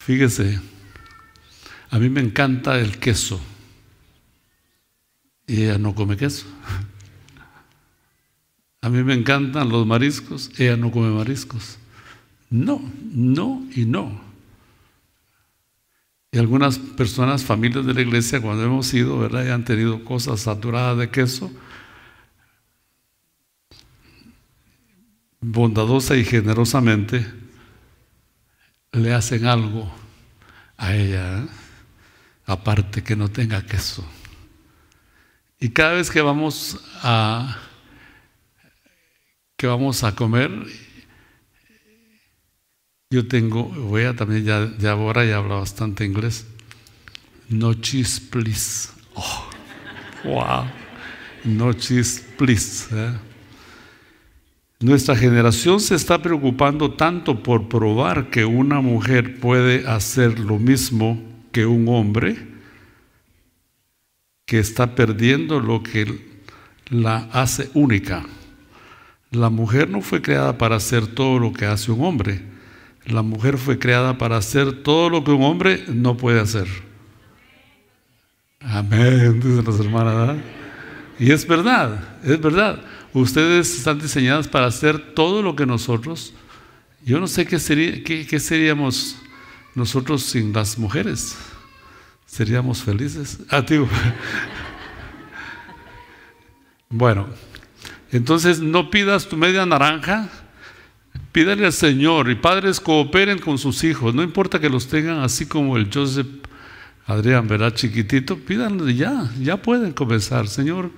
Fíjese, 0.00 0.60
a 1.90 1.98
mí 2.00 2.10
me 2.10 2.20
encanta 2.20 2.80
el 2.80 2.98
queso 2.98 3.40
y 5.46 5.62
ella 5.62 5.78
no 5.78 5.94
come 5.94 6.16
queso. 6.16 6.46
A 8.86 8.88
mí 8.88 9.02
me 9.02 9.14
encantan 9.14 9.68
los 9.68 9.84
mariscos, 9.84 10.48
ella 10.58 10.76
no 10.76 10.92
come 10.92 11.10
mariscos. 11.10 11.76
No, 12.50 12.80
no 13.02 13.66
y 13.74 13.84
no. 13.84 14.20
Y 16.30 16.38
algunas 16.38 16.78
personas, 16.78 17.42
familias 17.42 17.84
de 17.84 17.94
la 17.94 18.02
iglesia, 18.02 18.40
cuando 18.40 18.62
hemos 18.62 18.94
ido, 18.94 19.18
¿verdad? 19.18 19.44
Y 19.44 19.48
han 19.48 19.64
tenido 19.64 20.04
cosas 20.04 20.38
saturadas 20.38 20.98
de 20.98 21.10
queso, 21.10 21.50
bondadosa 25.40 26.16
y 26.16 26.24
generosamente 26.24 27.26
le 28.92 29.12
hacen 29.12 29.46
algo 29.46 29.92
a 30.76 30.94
ella, 30.94 31.38
¿eh? 31.40 31.46
aparte 32.46 33.02
que 33.02 33.16
no 33.16 33.32
tenga 33.32 33.66
queso. 33.66 34.06
Y 35.58 35.70
cada 35.70 35.94
vez 35.94 36.08
que 36.08 36.22
vamos 36.22 36.80
a 37.02 37.65
que 39.56 39.66
vamos 39.66 40.04
a 40.04 40.14
comer, 40.14 40.50
yo 43.10 43.26
tengo, 43.26 43.64
voy 43.64 44.02
a 44.02 44.14
también 44.14 44.44
ya, 44.44 44.72
ya 44.78 44.92
ahora 44.92 45.24
ya 45.24 45.36
hablo 45.36 45.60
bastante 45.60 46.04
inglés. 46.04 46.46
No 47.48 47.72
cheese, 47.74 48.20
please. 48.20 48.90
Oh, 49.14 49.48
wow. 50.24 50.64
No 51.44 51.72
cheese, 51.72 52.24
please. 52.36 52.88
¿eh? 52.92 53.12
Nuestra 54.80 55.16
generación 55.16 55.80
se 55.80 55.94
está 55.94 56.20
preocupando 56.20 56.92
tanto 56.94 57.42
por 57.42 57.68
probar 57.68 58.28
que 58.28 58.44
una 58.44 58.80
mujer 58.80 59.40
puede 59.40 59.86
hacer 59.86 60.38
lo 60.38 60.58
mismo 60.58 61.22
que 61.52 61.64
un 61.64 61.88
hombre, 61.88 62.36
que 64.44 64.58
está 64.58 64.94
perdiendo 64.94 65.60
lo 65.60 65.82
que 65.82 66.42
la 66.90 67.28
hace 67.32 67.70
única. 67.72 68.26
La 69.30 69.50
mujer 69.50 69.90
no 69.90 70.00
fue 70.00 70.22
creada 70.22 70.56
para 70.56 70.76
hacer 70.76 71.06
todo 71.06 71.38
lo 71.38 71.52
que 71.52 71.66
hace 71.66 71.90
un 71.90 72.04
hombre. 72.04 72.42
La 73.04 73.22
mujer 73.22 73.58
fue 73.58 73.78
creada 73.78 74.18
para 74.18 74.36
hacer 74.36 74.82
todo 74.82 75.10
lo 75.10 75.22
que 75.24 75.30
un 75.30 75.42
hombre 75.42 75.84
no 75.88 76.16
puede 76.16 76.40
hacer. 76.40 76.66
Amén, 78.60 79.40
dicen 79.40 79.64
las 79.64 79.78
hermanas. 79.78 80.38
Y 81.18 81.30
es 81.30 81.46
verdad, 81.46 82.00
es 82.24 82.40
verdad. 82.40 82.80
Ustedes 83.12 83.76
están 83.76 83.98
diseñadas 83.98 84.48
para 84.48 84.66
hacer 84.66 85.14
todo 85.14 85.40
lo 85.40 85.54
que 85.56 85.64
nosotros. 85.64 86.34
Yo 87.04 87.20
no 87.20 87.26
sé 87.26 87.46
qué, 87.46 87.58
sería, 87.58 88.02
qué, 88.02 88.40
seríamos 88.40 89.16
nosotros 89.74 90.22
sin 90.24 90.52
las 90.52 90.76
mujeres. 90.76 91.36
Seríamos 92.26 92.82
felices. 92.82 93.38
Ah, 93.48 93.64
tío. 93.64 93.88
bueno, 96.90 97.28
entonces 98.16 98.60
no 98.60 98.90
pidas 98.90 99.28
tu 99.28 99.36
media 99.36 99.64
naranja. 99.66 100.28
Pídale 101.32 101.66
al 101.66 101.72
Señor 101.72 102.30
y 102.30 102.34
padres 102.34 102.80
cooperen 102.80 103.38
con 103.38 103.58
sus 103.58 103.84
hijos. 103.84 104.14
No 104.14 104.22
importa 104.22 104.58
que 104.58 104.70
los 104.70 104.88
tengan 104.88 105.18
así 105.20 105.46
como 105.46 105.76
el 105.76 105.90
Joseph 105.92 106.26
Adrián, 107.06 107.46
¿verdad? 107.46 107.74
Chiquitito. 107.74 108.36
Pídanle 108.36 108.94
ya, 108.94 109.30
ya 109.40 109.56
pueden 109.60 109.92
comenzar. 109.92 110.48
Señor, 110.48 110.90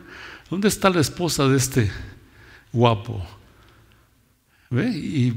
¿Dónde 0.51 0.69
está 0.69 0.89
la 0.89 1.01
esposa 1.01 1.47
de 1.47 1.59
este 1.59 1.91
guapo? 2.73 3.25
¿Ve? 4.71 4.89
Y, 4.89 5.35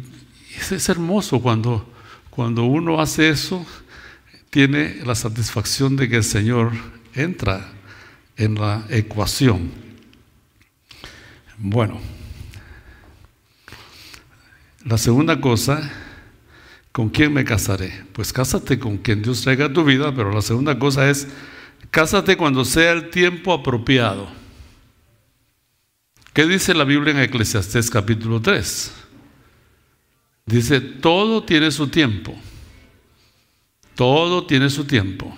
es 0.55 0.89
hermoso 0.89 1.41
cuando, 1.41 1.89
cuando 2.29 2.63
uno 2.63 3.00
hace 3.00 3.29
eso, 3.29 3.65
tiene 4.50 5.01
la 5.05 5.15
satisfacción 5.15 5.95
de 5.95 6.09
que 6.09 6.17
el 6.17 6.23
Señor 6.23 6.71
entra 7.13 7.73
en 8.38 8.55
la 8.55 8.85
ecuación. 8.89 9.71
Bueno, 11.63 11.99
la 14.83 14.97
segunda 14.97 15.39
cosa, 15.39 15.91
¿con 16.91 17.09
quién 17.09 17.31
me 17.31 17.45
casaré? 17.45 18.03
Pues 18.13 18.33
cásate 18.33 18.79
con 18.79 18.97
quien 18.97 19.21
Dios 19.21 19.43
traiga 19.43 19.71
tu 19.71 19.83
vida, 19.83 20.11
pero 20.15 20.31
la 20.33 20.41
segunda 20.41 20.79
cosa 20.79 21.07
es, 21.07 21.27
cásate 21.91 22.35
cuando 22.35 22.65
sea 22.65 22.93
el 22.93 23.11
tiempo 23.11 23.53
apropiado. 23.53 24.27
¿Qué 26.33 26.47
dice 26.47 26.73
la 26.73 26.83
Biblia 26.83 27.13
en 27.13 27.19
Eclesiastés 27.19 27.91
capítulo 27.91 28.41
3? 28.41 28.93
Dice, 30.47 30.81
todo 30.81 31.43
tiene 31.43 31.69
su 31.69 31.89
tiempo. 31.89 32.35
Todo 33.93 34.47
tiene 34.47 34.71
su 34.71 34.85
tiempo. 34.85 35.31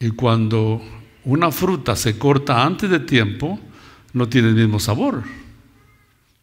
Y 0.00 0.08
cuando 0.12 0.80
una 1.24 1.52
fruta 1.52 1.94
se 1.94 2.18
corta 2.18 2.64
antes 2.64 2.88
de 2.88 3.00
tiempo, 3.00 3.60
no 4.18 4.28
tiene 4.28 4.48
el 4.48 4.54
mismo 4.54 4.80
sabor. 4.80 5.22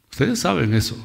Ustedes 0.09 0.39
saben 0.39 0.73
eso. 0.73 0.97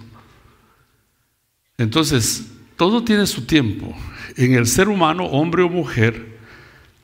Entonces, 1.76 2.46
todo 2.76 3.04
tiene 3.04 3.26
su 3.26 3.44
tiempo. 3.44 3.94
En 4.36 4.54
el 4.54 4.66
ser 4.66 4.88
humano, 4.88 5.24
hombre 5.24 5.62
o 5.62 5.68
mujer, 5.68 6.38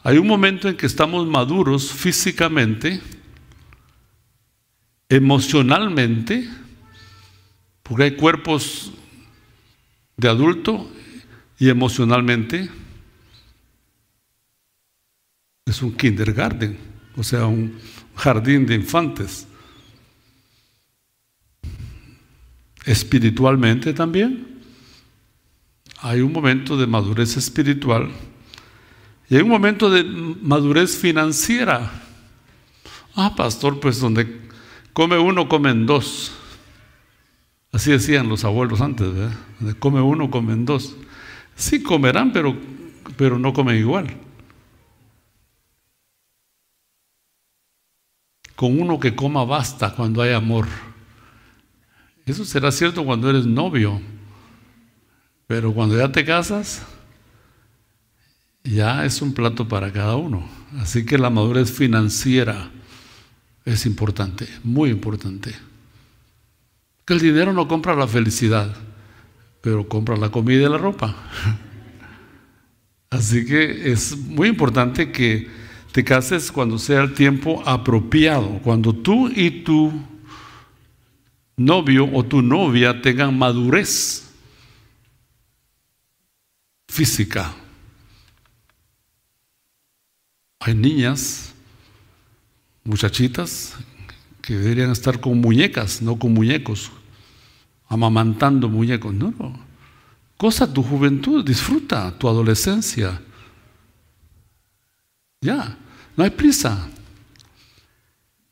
hay 0.03 0.19
un 0.19 0.27
momento 0.27 0.69
en 0.69 0.77
que 0.77 0.87
estamos 0.87 1.27
maduros 1.27 1.91
físicamente, 1.91 3.01
emocionalmente, 5.09 6.49
porque 7.83 8.05
hay 8.05 8.17
cuerpos 8.17 8.93
de 10.17 10.29
adulto 10.29 10.91
y 11.59 11.69
emocionalmente 11.69 12.71
es 15.67 15.83
un 15.83 15.97
kindergarten, 15.97 16.79
o 17.17 17.25
sea, 17.25 17.47
un 17.47 17.77
jardín 18.15 18.67
de 18.67 18.77
infantes. 18.77 19.49
Espiritualmente 22.87 23.93
también 23.93 24.63
hay 26.01 26.23
un 26.23 26.33
momento 26.33 26.79
de 26.79 26.87
madurez 26.87 27.37
espiritual 27.37 28.11
y 29.29 29.37
hay 29.37 29.43
un 29.43 29.51
momento 29.51 29.91
de 29.91 30.05
madurez 30.05 30.97
financiera. 30.97 31.91
Ah, 33.15 33.35
pastor, 33.37 33.79
pues 33.81 34.01
donde 34.01 34.47
Come 34.97 35.19
uno, 35.19 35.47
comen 35.47 35.85
dos. 35.85 36.33
Así 37.71 37.91
decían 37.91 38.31
los 38.31 38.47
abuelos 38.47 38.81
antes, 38.81 39.13
¿verdad? 39.13 39.37
Come 39.79 40.01
uno, 40.01 40.31
comen 40.31 40.65
dos. 40.65 40.97
Sí 41.55 41.83
comerán, 41.83 42.33
pero, 42.33 42.57
pero 43.19 43.39
no 43.39 43.53
comen 43.53 43.77
igual. 43.77 44.07
Con 48.55 48.81
uno 48.81 48.99
que 48.99 49.15
coma 49.15 49.45
basta 49.45 49.95
cuando 49.95 50.23
hay 50.23 50.33
amor. 50.33 50.67
Eso 52.27 52.45
será 52.45 52.73
cierto 52.73 53.05
cuando 53.05 53.31
eres 53.31 53.47
novio, 53.47 54.01
pero 55.47 55.73
cuando 55.73 55.97
ya 55.97 56.11
te 56.11 56.25
casas, 56.25 56.83
ya 58.65 59.05
es 59.05 59.23
un 59.23 59.33
plato 59.33 59.69
para 59.69 59.93
cada 59.93 60.17
uno. 60.17 60.45
Así 60.81 61.07
que 61.07 61.19
la 61.19 61.31
madurez 61.31 61.71
financiera 61.71 62.69
es 63.65 63.87
importante, 63.87 64.49
muy 64.65 64.91
importante. 64.91 65.55
Que 67.05 67.15
el 67.15 67.21
dinero 67.21 67.53
no 67.53 67.69
compra 67.69 67.95
la 67.95 68.09
felicidad, 68.09 68.75
pero 69.61 69.89
compra 69.89 70.17
la 70.17 70.31
comida 70.31 70.67
y 70.67 70.69
la 70.69 70.79
ropa. 70.79 71.15
Así 73.11 73.47
que 73.47 73.93
es 73.93 74.17
muy 74.19 74.49
importante 74.49 75.13
que 75.13 75.49
te 75.93 76.03
cases 76.03 76.51
cuando 76.51 76.77
sea 76.77 77.03
el 77.03 77.15
tiempo 77.15 77.63
apropiado, 77.65 78.59
cuando 78.65 78.93
tú 78.93 79.29
y 79.29 79.63
tu 79.63 79.93
novio 81.57 82.05
o 82.13 82.23
tu 82.23 82.43
novia 82.43 83.01
tengan 83.01 83.37
madurez 83.37 84.29
física. 86.87 87.55
Hay 90.61 90.75
niñas, 90.75 91.55
muchachitas, 92.85 93.75
que 94.43 94.55
deberían 94.55 94.91
estar 94.91 95.21
con 95.21 95.41
muñecas, 95.41 96.03
no 96.03 96.19
con 96.19 96.33
muñecos, 96.33 96.91
amamantando 97.89 98.69
muñecos. 98.69 99.15
No, 99.15 99.33
no. 99.39 99.59
Cosa 100.37 100.73
tu 100.73 100.83
juventud, 100.83 101.45
disfruta 101.45 102.17
tu 102.19 102.29
adolescencia. 102.29 103.21
Ya, 105.41 105.79
no 106.17 106.25
hay 106.25 106.31
prisa. 106.31 106.89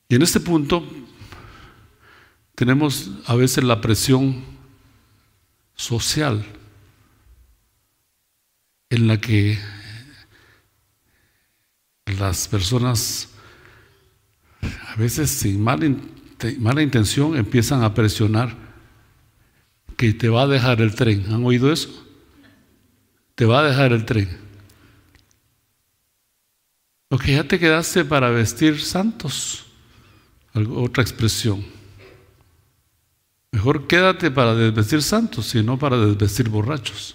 Y 0.08 0.14
en 0.14 0.22
este 0.22 0.40
punto 0.40 1.03
tenemos 2.54 3.10
a 3.26 3.34
veces 3.34 3.64
la 3.64 3.80
presión 3.80 4.44
social 5.74 6.44
en 8.90 9.08
la 9.08 9.20
que 9.20 9.58
las 12.18 12.46
personas 12.48 13.28
a 14.62 14.96
veces 14.96 15.30
sin 15.30 15.60
mala, 15.60 15.94
mala 16.58 16.82
intención 16.82 17.36
empiezan 17.36 17.82
a 17.82 17.92
presionar 17.92 18.56
que 19.96 20.12
te 20.12 20.28
va 20.28 20.42
a 20.42 20.46
dejar 20.46 20.80
el 20.80 20.94
tren. 20.94 21.24
¿Han 21.30 21.44
oído 21.44 21.72
eso? 21.72 21.90
Te 23.34 23.44
va 23.44 23.60
a 23.60 23.64
dejar 23.64 23.92
el 23.92 24.04
tren. 24.04 24.28
O 27.08 27.18
que 27.18 27.32
ya 27.32 27.44
te 27.44 27.58
quedaste 27.58 28.04
para 28.04 28.30
vestir 28.30 28.80
santos. 28.80 29.66
Otra 30.54 31.02
expresión. 31.02 31.73
Mejor 33.54 33.86
quédate 33.86 34.32
para 34.32 34.56
desvestir 34.56 35.00
santos 35.00 35.54
y 35.54 35.62
no 35.62 35.78
para 35.78 35.96
desvestir 35.96 36.48
borrachos. 36.48 37.14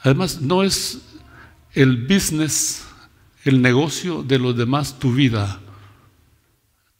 Además, 0.00 0.40
no 0.40 0.62
es 0.62 1.02
el 1.74 2.06
business, 2.06 2.86
el 3.44 3.60
negocio 3.60 4.22
de 4.22 4.38
los 4.38 4.56
demás 4.56 4.98
tu 4.98 5.12
vida. 5.12 5.60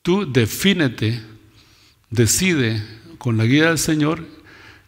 Tú 0.03 0.31
defínete, 0.31 1.25
decide 2.11 2.87
con 3.17 3.39
la 3.39 3.47
guía 3.47 3.69
del 3.69 3.79
Señor 3.79 4.27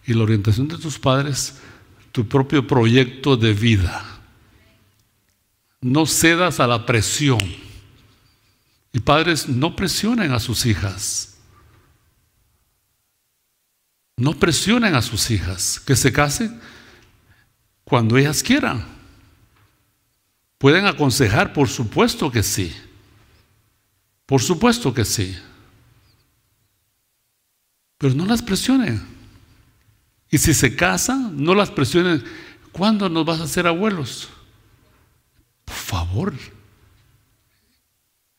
y 0.07 0.13
la 0.13 0.25
orientación 0.25 0.69
de 0.69 0.77
tus 0.77 0.99
padres 0.99 1.63
tu 2.13 2.29
propio 2.29 2.67
proyecto 2.67 3.39
de 3.39 3.55
vida. 3.55 4.05
No 5.81 6.05
cedas 6.05 6.61
a 6.61 6.67
la 6.67 6.85
presión. 6.85 7.39
Y 8.99 9.01
padres, 9.01 9.49
no 9.49 9.77
presionen 9.77 10.33
a 10.33 10.41
sus 10.41 10.67
hijas. 10.67 11.39
No 14.17 14.35
presionen 14.35 14.97
a 14.97 15.03
sus 15.03 15.31
hijas 15.31 15.79
que 15.79 15.95
se 15.95 16.13
casen 16.13 16.61
cuando 17.85 18.19
ellas 18.19 18.43
quieran. 18.43 18.85
¿Pueden 20.59 20.87
aconsejar? 20.87 21.53
Por 21.53 21.69
supuesto 21.69 22.29
que 22.33 22.43
sí. 22.43 22.75
Por 24.27 24.43
supuesto 24.43 24.93
que 24.93 25.05
sí. 25.05 25.39
Pero 27.99 28.15
no 28.15 28.27
las 28.27 28.43
presionen. 28.43 29.01
Y 30.29 30.39
si 30.39 30.53
se 30.55 30.75
casan, 30.75 31.41
no 31.41 31.55
las 31.55 31.71
presionen. 31.71 32.25
¿Cuándo 32.73 33.09
nos 33.09 33.25
vas 33.25 33.39
a 33.39 33.45
hacer 33.45 33.69
abuelos? 33.69 34.29
Por 35.65 35.77
favor. 35.77 36.58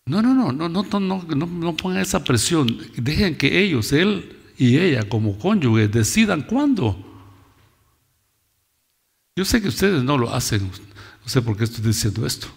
No, 0.10 0.24
no, 0.24 0.34
no, 0.34 0.52
no, 0.52 0.68
no, 0.68 1.00
no, 1.00 1.46
no, 1.46 1.78
pongan 1.78 2.02
esa 2.02 2.24
presión. 2.24 2.76
Dejen 2.98 3.38
que 3.38 3.62
ellos, 3.62 3.94
él 3.94 4.36
y 4.58 4.80
ella 4.80 5.08
como 5.08 5.38
cónyuges, 5.38 5.92
decidan 5.92 6.42
cuándo. 6.42 6.98
Yo 9.36 9.46
sé 9.46 9.62
que 9.62 9.68
ustedes 9.68 10.04
no 10.04 10.18
lo 10.18 10.34
hacen, 10.34 10.64
no 10.64 11.30
sé 11.30 11.44
por 11.44 11.56
qué 11.56 11.66
estoy 11.66 11.86
diciendo 11.86 12.26
esto. 12.26 12.48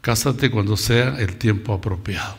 Cásate 0.00 0.50
cuando 0.50 0.76
sea 0.76 1.20
el 1.20 1.36
tiempo 1.36 1.72
apropiado. 1.72 2.36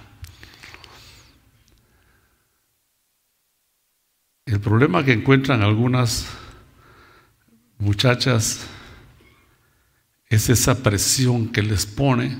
El 4.45 4.59
problema 4.59 5.05
que 5.05 5.13
encuentran 5.13 5.61
algunas 5.61 6.27
muchachas 7.77 8.67
es 10.29 10.49
esa 10.49 10.81
presión 10.83 11.49
que 11.49 11.61
les 11.61 11.85
pone 11.85 12.37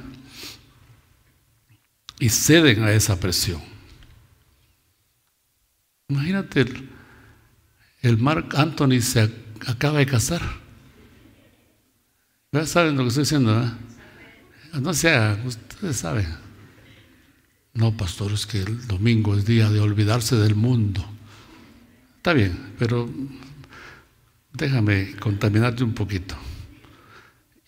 y 2.20 2.30
ceden 2.30 2.84
a 2.84 2.92
esa 2.92 3.20
presión. 3.20 3.62
Imagínate 6.10 6.66
el 8.02 8.18
Mark 8.18 8.56
Anthony 8.56 9.02
se 9.02 9.30
acaba 9.68 10.00
de 10.00 10.06
casar. 10.06 10.42
Ya 12.52 12.66
saben 12.66 12.96
lo 12.96 13.04
que 13.04 13.10
estoy 13.10 13.24
diciendo. 13.24 13.72
No 14.74 14.94
sea, 14.94 15.42
ustedes 15.46 15.98
saben. 15.98 16.28
No, 17.74 17.96
pastor, 17.96 18.32
es 18.32 18.46
que 18.46 18.60
el 18.62 18.88
domingo 18.88 19.36
es 19.36 19.46
día 19.46 19.70
de 19.70 19.80
olvidarse 19.80 20.36
del 20.36 20.56
mundo. 20.56 21.06
Está 22.18 22.34
bien, 22.34 22.74
pero 22.80 23.10
déjame 24.54 25.16
contaminarte 25.18 25.84
un 25.84 25.94
poquito. 25.94 26.36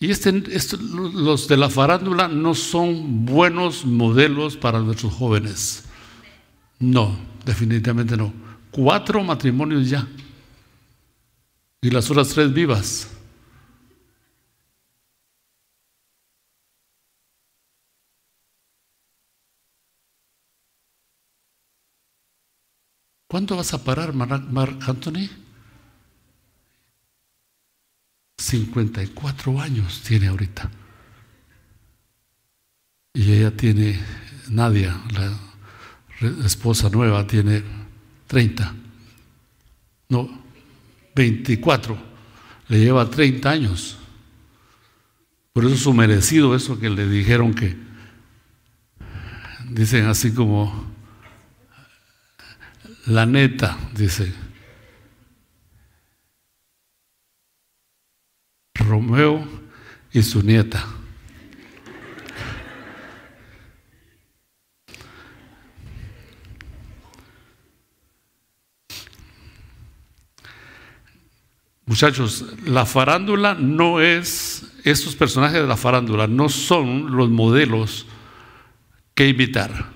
Y 0.02 0.10
este, 0.10 0.32
los 0.32 1.46
de 1.46 1.58
la 1.58 1.68
farándula 1.68 2.26
no 2.26 2.54
son 2.54 3.26
buenos 3.26 3.84
modelos 3.84 4.56
para 4.56 4.80
nuestros 4.80 5.12
jóvenes. 5.12 5.84
No, 6.78 7.18
definitivamente 7.44 8.16
no. 8.16 8.32
Cuatro 8.70 9.22
matrimonios 9.22 9.90
ya 9.90 10.08
y 11.82 11.90
las 11.90 12.10
otras 12.10 12.28
tres 12.30 12.50
vivas. 12.52 13.10
¿Cuándo 23.26 23.56
vas 23.56 23.74
a 23.74 23.84
parar, 23.84 24.14
Mark 24.14 24.78
Anthony? 24.88 25.28
54 28.40 29.60
años 29.60 30.00
tiene 30.00 30.28
ahorita. 30.28 30.70
Y 33.12 33.32
ella 33.32 33.54
tiene, 33.54 34.00
Nadia, 34.48 34.98
la 36.20 36.46
esposa 36.46 36.88
nueva, 36.88 37.26
tiene 37.26 37.62
30. 38.26 38.74
No, 40.08 40.42
24, 41.14 41.98
le 42.68 42.78
lleva 42.78 43.10
30 43.10 43.50
años. 43.50 43.98
Por 45.52 45.64
eso 45.64 45.74
es 45.74 45.80
su 45.80 45.92
merecido 45.92 46.54
eso 46.54 46.78
que 46.78 46.88
le 46.88 47.08
dijeron 47.08 47.52
que, 47.52 47.76
dicen 49.68 50.06
así 50.06 50.32
como, 50.32 50.90
la 53.06 53.26
neta, 53.26 53.76
dice, 53.94 54.32
Romeo 58.90 59.46
y 60.12 60.20
su 60.22 60.42
nieta. 60.42 60.84
Muchachos, 71.86 72.44
la 72.64 72.84
farándula 72.84 73.54
no 73.54 74.00
es, 74.00 74.72
estos 74.84 75.16
personajes 75.16 75.60
de 75.60 75.66
la 75.66 75.76
farándula 75.76 76.26
no 76.26 76.48
son 76.48 77.16
los 77.16 77.30
modelos 77.30 78.06
que 79.14 79.28
imitar. 79.28 79.90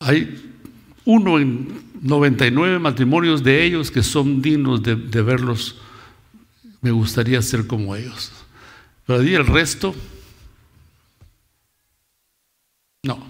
Hay 0.00 0.52
uno 1.04 1.38
en 1.38 1.82
99 2.00 2.78
matrimonios 2.78 3.42
de 3.42 3.64
ellos 3.64 3.90
que 3.90 4.02
son 4.02 4.40
dignos 4.40 4.82
de, 4.82 4.96
de 4.96 5.22
verlos. 5.22 5.80
Me 6.80 6.90
gustaría 6.90 7.40
ser 7.42 7.66
como 7.66 7.94
ellos. 7.94 8.32
Pero 9.06 9.20
ahí 9.20 9.34
el 9.34 9.46
resto, 9.46 9.94
no. 13.02 13.26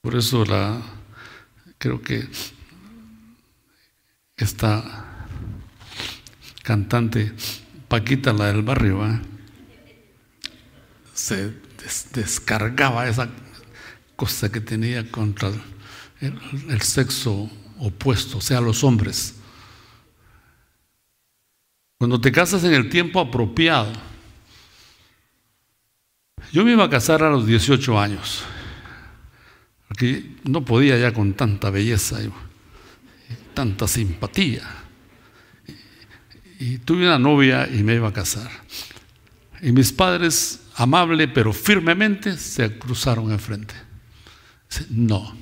Por 0.00 0.16
eso 0.16 0.44
la, 0.44 0.80
creo 1.78 2.00
que 2.00 2.26
esta 4.36 5.26
cantante 6.62 7.32
Paquita, 7.90 8.32
la 8.32 8.46
del 8.46 8.62
barrio, 8.62 9.00
se 11.12 11.52
descargaba 12.14 13.08
esa 13.08 13.28
cosa 14.14 14.50
que 14.52 14.60
tenía 14.60 15.10
contra 15.10 15.50
el 16.20 16.82
sexo 16.82 17.50
opuesto, 17.78 18.38
o 18.38 18.40
sea, 18.40 18.60
los 18.60 18.84
hombres. 18.84 19.34
Cuando 21.98 22.20
te 22.20 22.32
casas 22.32 22.64
en 22.64 22.74
el 22.74 22.88
tiempo 22.88 23.20
apropiado, 23.20 23.92
yo 26.52 26.64
me 26.64 26.72
iba 26.72 26.84
a 26.84 26.90
casar 26.90 27.22
a 27.22 27.30
los 27.30 27.46
18 27.46 28.00
años, 28.00 28.42
porque 29.88 30.36
no 30.44 30.64
podía 30.64 30.98
ya 30.98 31.12
con 31.12 31.34
tanta 31.34 31.70
belleza 31.70 32.22
y 32.22 32.30
tanta 33.54 33.86
simpatía. 33.86 34.62
Y 36.58 36.78
tuve 36.78 37.06
una 37.06 37.18
novia 37.18 37.68
y 37.70 37.82
me 37.82 37.94
iba 37.94 38.08
a 38.08 38.12
casar. 38.12 38.50
Y 39.62 39.72
mis 39.72 39.92
padres, 39.92 40.60
amable 40.76 41.28
pero 41.28 41.52
firmemente, 41.52 42.36
se 42.36 42.78
cruzaron 42.78 43.30
enfrente. 43.30 43.74
No, 44.90 45.34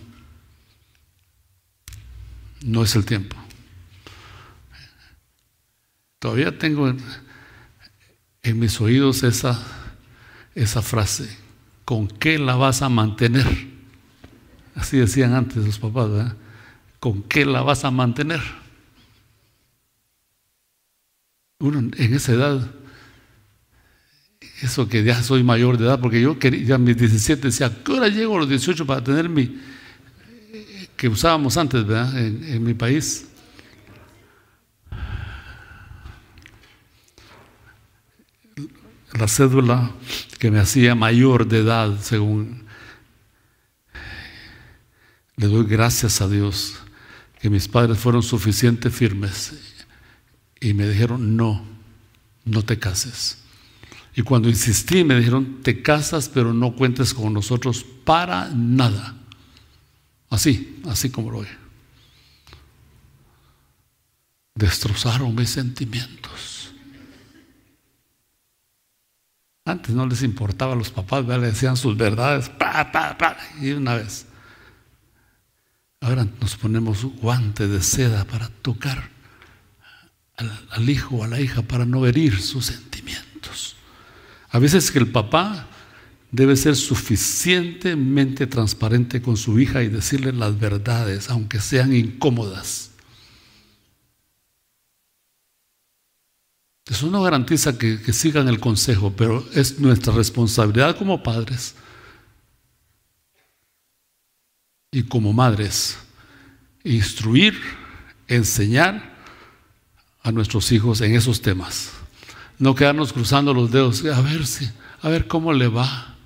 no 2.63 2.83
es 2.83 2.95
el 2.97 3.05
tiempo. 3.05 3.37
Todavía 6.19 6.59
tengo 6.59 6.89
en, 8.43 8.59
mis 8.59 8.81
oídos 8.81 9.23
esa, 9.23 9.61
esa 10.55 10.83
frase, 10.83 11.29
¿con 11.85 12.09
qué 12.09 12.39
la 12.39 12.57
vas 12.57 12.83
a 12.83 12.89
mantener? 12.89 13.47
Así 14.75 14.97
decían 14.97 15.35
antes 15.35 15.65
los 15.65 15.79
papás. 15.79 16.35
¿Con 16.99 17.23
qué 17.23 17.45
la 17.45 17.63
vas 17.63 17.85
a 17.85 17.91
mantener? 17.91 18.41
Uno 21.61 21.79
en 21.79 22.15
esa 22.15 22.33
edad, 22.33 22.71
eso 24.63 24.89
que 24.89 25.05
ya 25.05 25.23
soy 25.23 25.43
mayor 25.43 25.79
de 25.79 25.85
edad, 25.85 26.01
porque 26.01 26.21
yo 26.21 26.39
quería, 26.39 26.63
ya 26.63 26.75
a 26.77 26.79
mis 26.79 26.97
17 26.97 27.49
decía, 27.49 27.83
¿qué 27.85 27.93
hora 27.93 28.09
llego 28.09 28.37
a 28.37 28.41
los 28.41 28.49
18 28.49 28.87
para 28.87 29.03
tener 29.03 29.29
mi, 29.29 29.61
que 30.99 31.09
usábamos 31.09 31.57
antes, 31.57 31.87
¿verdad? 31.87 32.19
En, 32.19 32.63
mi 32.63 32.75
país. 32.75 33.29
La 39.13 39.29
cédula 39.29 39.93
que 40.41 40.51
me 40.51 40.59
hacía 40.59 40.97
mayor 40.97 41.47
de 41.47 41.61
edad, 41.61 41.99
según 42.01 42.67
le 45.37 45.47
doy 45.47 45.67
gracias 45.67 46.21
a 46.21 46.29
Dios 46.29 46.75
que 47.41 47.49
mis 47.49 47.69
padres 47.69 47.97
fueron 47.97 48.25
suficientemente 48.25 48.91
firmes 48.91 49.55
y 50.61 50.75
me 50.75 50.89
dijeron, 50.89 51.37
no, 51.37 51.65
no 52.45 52.65
te 52.65 52.77
cases. 52.81 53.39
Y 54.17 54.23
cuando 54.23 54.49
insistí 54.49 55.05
me 55.05 55.17
dijeron, 55.17 55.61
te 55.63 55.81
casas 55.81 56.29
pero 56.29 56.53
no 56.53 56.75
cuentes 56.75 57.15
con 57.15 57.33
nosotros 57.33 57.87
para 58.05 58.51
nada. 58.51 59.15
Así, 60.31 60.83
así 60.89 61.11
como 61.11 61.31
lo 61.31 61.41
ve. 61.41 61.49
Destrozaron 64.55 65.35
mis 65.35 65.51
sentimientos. 65.51 66.73
Antes 69.65 69.95
no 69.95 70.07
les 70.07 70.23
importaba 70.23 70.73
a 70.73 70.77
los 70.77 70.91
papás, 70.91 71.27
le 71.27 71.39
decían 71.39 71.77
sus 71.77 71.97
verdades, 71.97 72.51
y 73.61 73.73
una 73.73 73.95
vez. 73.97 74.27
Ahora 76.01 76.27
nos 76.41 76.57
ponemos 76.57 77.05
guante 77.05 77.67
de 77.67 77.83
seda 77.83 78.25
para 78.25 78.49
tocar 78.49 79.11
al, 80.37 80.69
al 80.71 80.89
hijo 80.89 81.17
o 81.17 81.25
a 81.25 81.29
la 81.29 81.41
hija 81.41 81.63
para 81.63 81.85
no 81.85 82.07
herir 82.07 82.41
sus 82.41 82.67
sentimientos. 82.67 83.77
A 84.51 84.59
veces 84.59 84.91
que 84.91 84.99
el 84.99 85.11
papá 85.11 85.69
debe 86.31 86.57
ser 86.57 86.77
suficientemente 86.77 88.47
transparente 88.47 89.23
con 89.23 89.37
su 89.37 89.59
hija 89.59 89.83
y 89.83 89.89
decirle 89.89 90.33
las 90.33 90.59
verdades, 90.59 91.31
aunque 91.31 91.61
sean 91.61 91.95
incómodas. 91.95 92.91
Eso 96.87 97.11
no 97.11 97.23
garantiza 97.23 97.77
que, 97.79 97.99
sigan 98.13 98.49
el 98.49 98.61
consejo, 98.61 99.13
pero 99.15 99.47
es 99.53 99.79
nuestra 99.79 100.13
responsabilidad 100.13 100.97
como 100.97 101.23
padres 101.23 101.75
y 104.91 105.03
como 105.03 105.35
madres 105.35 105.99
instruir, 106.85 107.61
enseñar 108.27 109.17
a 110.23 110.33
nuestros 110.33 110.73
hijos 110.73 111.03
en 111.03 111.15
esos 111.15 111.43
temas. 111.43 111.91
No 112.59 112.75
quedarnos 112.75 113.13
cruzando 113.13 113.53
los 113.53 113.71
dedos, 113.71 114.05
a 114.07 114.21
ver 114.23 114.47
si, 114.47 114.69
a 115.03 115.09
ver 115.09 115.27
cómo 115.29 115.53
le 115.53 115.69
va. 115.69 116.18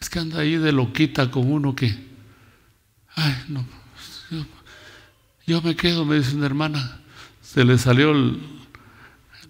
Es 0.00 0.08
que 0.08 0.18
anda 0.18 0.40
ahí 0.40 0.56
de 0.56 0.72
loquita 0.72 1.30
con 1.30 1.50
uno 1.50 1.74
que, 1.74 1.94
ay, 3.14 3.34
no, 3.48 3.66
yo, 5.46 5.62
me 5.62 5.74
quedo, 5.74 6.04
me 6.04 6.16
dice 6.16 6.36
una 6.36 6.46
hermana, 6.46 7.00
se 7.42 7.64
le 7.64 7.78
salió 7.78 8.12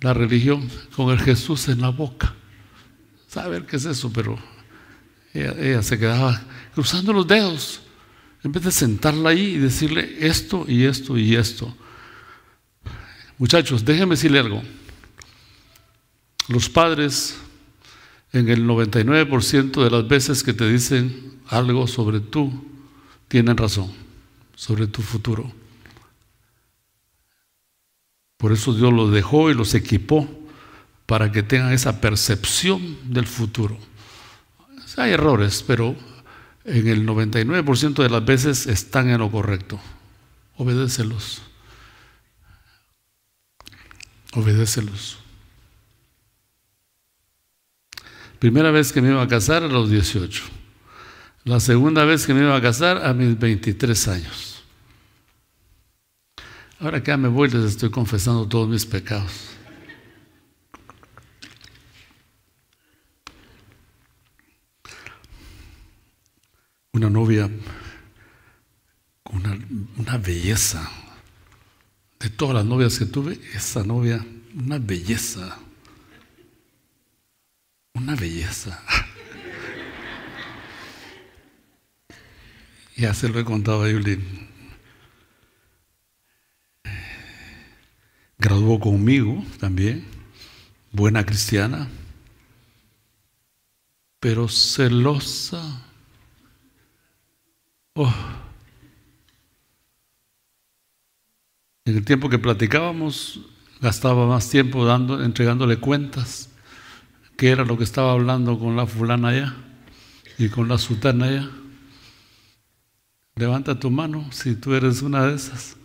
la 0.00 0.14
religión 0.14 0.70
con 0.94 1.10
el 1.10 1.18
Jesús 1.18 1.68
en 1.68 1.80
la 1.80 1.88
boca. 1.88 2.34
Saber 3.26 3.66
qué 3.66 3.76
es 3.76 3.84
eso, 3.84 4.10
pero 4.12 4.38
ella, 5.34 5.82
se 5.82 5.98
quedaba 5.98 6.40
cruzando 6.74 7.12
los 7.12 7.26
dedos 7.26 7.80
en 8.42 8.52
vez 8.52 8.62
de 8.62 8.70
sentarla 8.70 9.30
ahí 9.30 9.54
y 9.54 9.58
decirle 9.58 10.16
esto 10.20 10.64
y 10.68 10.84
esto 10.84 11.18
y 11.18 11.34
esto. 11.34 11.76
Muchachos, 13.36 13.84
déjenme 13.84 14.14
decirle 14.14 14.38
algo. 14.38 14.62
Los 16.48 16.68
padres 16.68 17.36
en 18.32 18.48
el 18.48 18.66
99% 18.66 19.82
de 19.82 19.90
las 19.90 20.06
veces 20.06 20.42
que 20.42 20.52
te 20.52 20.68
dicen 20.68 21.40
algo 21.48 21.86
sobre 21.86 22.20
tú, 22.20 22.52
tienen 23.28 23.56
razón, 23.56 23.92
sobre 24.54 24.86
tu 24.86 25.02
futuro. 25.02 25.50
Por 28.36 28.52
eso 28.52 28.72
Dios 28.72 28.92
los 28.92 29.12
dejó 29.12 29.50
y 29.50 29.54
los 29.54 29.74
equipó 29.74 30.28
para 31.06 31.32
que 31.32 31.42
tengan 31.42 31.72
esa 31.72 32.00
percepción 32.00 32.98
del 33.04 33.26
futuro. 33.26 33.78
Hay 34.96 35.12
errores, 35.12 35.62
pero 35.66 35.94
en 36.64 36.88
el 36.88 37.06
99% 37.06 38.02
de 38.02 38.10
las 38.10 38.24
veces 38.24 38.66
están 38.66 39.08
en 39.08 39.18
lo 39.18 39.30
correcto. 39.30 39.78
Obedécelos. 40.56 41.42
Obedécelos. 44.32 45.17
Primera 48.38 48.70
vez 48.70 48.92
que 48.92 49.02
me 49.02 49.10
iba 49.10 49.22
a 49.22 49.28
casar 49.28 49.62
a 49.62 49.68
los 49.68 49.90
18. 49.90 50.44
La 51.44 51.60
segunda 51.60 52.04
vez 52.04 52.26
que 52.26 52.34
me 52.34 52.42
iba 52.42 52.56
a 52.56 52.62
casar 52.62 53.04
a 53.04 53.12
mis 53.12 53.38
23 53.38 54.08
años. 54.08 54.64
Ahora 56.78 57.02
que 57.02 57.10
ya 57.10 57.16
me 57.16 57.28
voy 57.28 57.48
les 57.50 57.64
estoy 57.64 57.90
confesando 57.90 58.46
todos 58.46 58.68
mis 58.68 58.86
pecados. 58.86 59.50
Una 66.92 67.10
novia 67.10 67.50
una 69.96 70.16
belleza. 70.16 70.88
De 72.18 72.30
todas 72.30 72.54
las 72.54 72.64
novias 72.64 72.98
que 72.98 73.06
tuve, 73.06 73.38
esa 73.54 73.84
novia, 73.84 74.24
una 74.54 74.78
belleza 74.78 75.56
una 77.98 78.14
belleza. 78.14 78.82
ya 82.96 83.12
se 83.12 83.28
lo 83.28 83.38
he 83.38 83.44
contado 83.44 83.82
a 83.82 83.90
Yuli. 83.90 84.18
Graduó 88.38 88.78
conmigo 88.78 89.44
también, 89.58 90.04
buena 90.92 91.26
cristiana, 91.26 91.88
pero 94.20 94.48
celosa. 94.48 95.82
Oh. 97.94 98.14
En 101.84 101.96
el 101.96 102.04
tiempo 102.04 102.28
que 102.28 102.38
platicábamos, 102.38 103.40
gastaba 103.80 104.26
más 104.26 104.48
tiempo 104.48 104.84
dando, 104.84 105.24
entregándole 105.24 105.78
cuentas 105.78 106.50
qué 107.38 107.50
era 107.50 107.64
lo 107.64 107.78
que 107.78 107.84
estaba 107.84 108.12
hablando 108.12 108.58
con 108.58 108.76
la 108.76 108.84
fulana 108.84 109.28
allá 109.28 109.54
y 110.38 110.48
con 110.48 110.68
la 110.68 110.76
sutana 110.76 111.26
allá. 111.26 111.48
Levanta 113.36 113.78
tu 113.78 113.92
mano 113.92 114.28
si 114.32 114.56
tú 114.56 114.74
eres 114.74 115.02
una 115.02 115.24
de 115.24 115.36
esas. 115.36 115.76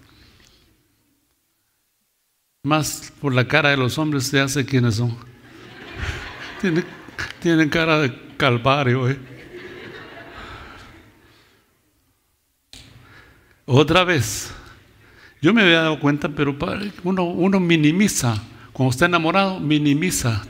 Más 2.63 3.13
por 3.21 3.35
la 3.35 3.47
cara 3.47 3.69
de 3.69 3.77
los 3.77 3.99
hombres 3.99 4.23
se 4.23 4.39
hace 4.39 4.65
quiénes 4.65 4.95
son. 4.95 5.15
Tienen, 7.39 7.69
cara 7.69 7.99
de 7.99 8.17
calvario. 8.35 9.07
¿eh? 9.07 9.19
Otra 13.65 14.03
vez. 14.03 14.51
Yo 15.39 15.53
me 15.53 15.61
había 15.61 15.81
dado 15.81 15.99
cuenta, 15.99 16.29
pero 16.29 16.57
uno, 17.03 17.25
uno 17.25 17.59
minimiza, 17.59 18.41
cuando 18.71 18.89
está 18.91 19.05
enamorado, 19.05 19.59
minimiza 19.59 20.47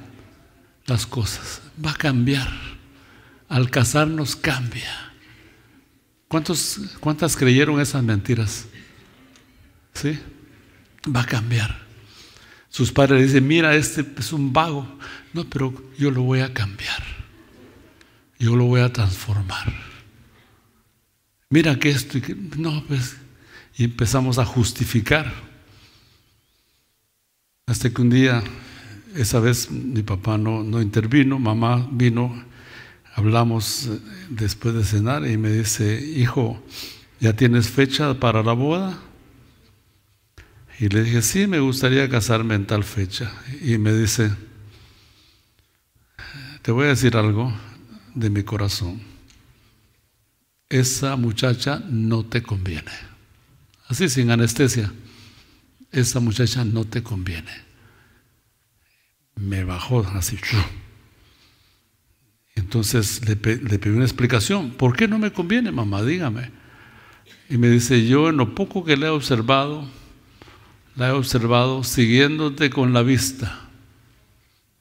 las 0.86 1.06
cosas. 1.06 1.62
Va 1.84 1.91
a 1.91 1.96
cambiar. 1.96 2.50
Al 3.50 3.69
casarnos 3.69 4.36
cambia. 4.36 5.13
¿Cuántos, 6.28 6.80
¿Cuántas 7.00 7.36
creyeron 7.36 7.80
esas 7.80 8.04
mentiras? 8.04 8.65
¿Sí? 9.93 10.19
Va 11.15 11.22
a 11.22 11.26
cambiar. 11.26 11.84
Sus 12.69 12.91
padres 12.91 13.28
dicen, 13.28 13.46
mira, 13.46 13.76
este 13.76 14.04
es 14.17 14.34
un 14.34 14.52
vago. 14.52 14.98
No, 15.34 15.48
pero 15.48 15.91
yo 15.98 16.10
lo 16.10 16.24
voy 16.24 16.39
a 16.39 16.54
cambiar. 16.54 17.04
Yo 18.39 18.56
lo 18.56 18.65
voy 18.65 18.82
a 18.82 18.91
transformar. 18.91 19.72
Mira 21.50 21.78
que 21.78 21.91
esto 21.91 22.17
y 22.17 22.22
que... 22.22 22.36
No, 22.36 22.84
pues... 22.88 23.17
Y 23.76 23.84
empezamos 23.84 24.39
a 24.39 24.46
justificar. 24.46 25.32
Hasta 27.67 27.91
que 27.91 28.02
un 28.02 28.10
día, 28.10 28.43
esa 29.15 29.39
vez 29.39 29.69
mi 29.71 30.04
papá 30.04 30.38
no, 30.38 30.63
no 30.63 30.82
intervino, 30.82 31.39
mamá 31.39 31.88
vino, 31.91 32.43
hablamos 33.15 33.88
eh, 33.88 33.99
después 34.30 34.73
de 34.76 34.84
cenar 34.84 35.28
y 35.28 35.38
me 35.38 35.52
dice, 35.52 36.02
hijo, 36.02 36.62
¿ya 37.19 37.34
tienes 37.36 37.69
fecha 37.69 38.19
para 38.19 38.43
la 38.43 38.54
boda? 38.54 38.99
Y 40.80 40.89
le 40.89 41.04
dije, 41.04 41.21
sí, 41.21 41.47
me 41.47 41.60
gustaría 41.60 42.10
casarme 42.10 42.56
en 42.56 42.65
tal 42.65 42.84
fecha. 42.84 43.32
Y 43.62 43.78
me 43.78 43.93
dice, 43.93 44.32
te 46.62 46.71
voy 46.71 46.86
a 46.86 46.89
decir 46.89 47.15
algo 47.15 47.54
de 48.15 48.30
mi 48.30 48.43
corazón. 48.43 49.02
Esa 50.69 51.15
muchacha 51.15 51.82
no 51.88 52.26
te 52.26 52.41
conviene. 52.41 52.91
Así 53.88 54.10
sin 54.10 54.32
anestesia. 54.32 54.91
Esa 55.91 56.19
muchacha 56.19 56.65
no 56.65 56.86
te 56.86 57.04
conviene. 57.04 57.72
Me 59.36 59.63
bajó 59.63 60.06
así. 60.13 60.38
Entonces 62.56 63.22
le, 63.28 63.56
le 63.58 63.91
una 63.91 64.06
explicación. 64.06 64.72
¿Por 64.72 64.96
qué 64.96 65.08
no 65.08 65.19
me 65.19 65.32
conviene, 65.32 65.72
mamá? 65.72 66.04
Dígame. 66.04 66.52
Y 67.50 67.58
me 67.58 67.69
dice, 67.69 68.06
yo 68.06 68.30
en 68.30 68.38
lo 68.38 68.56
poco 68.56 68.84
que 68.84 68.98
le 68.98 69.08
he 69.08 69.10
observado, 69.10 69.86
la 70.96 71.10
he 71.10 71.12
observado 71.12 71.84
siguiéndote 71.84 72.69
con 72.69 72.93
la 72.93 73.02
vista 73.02 73.69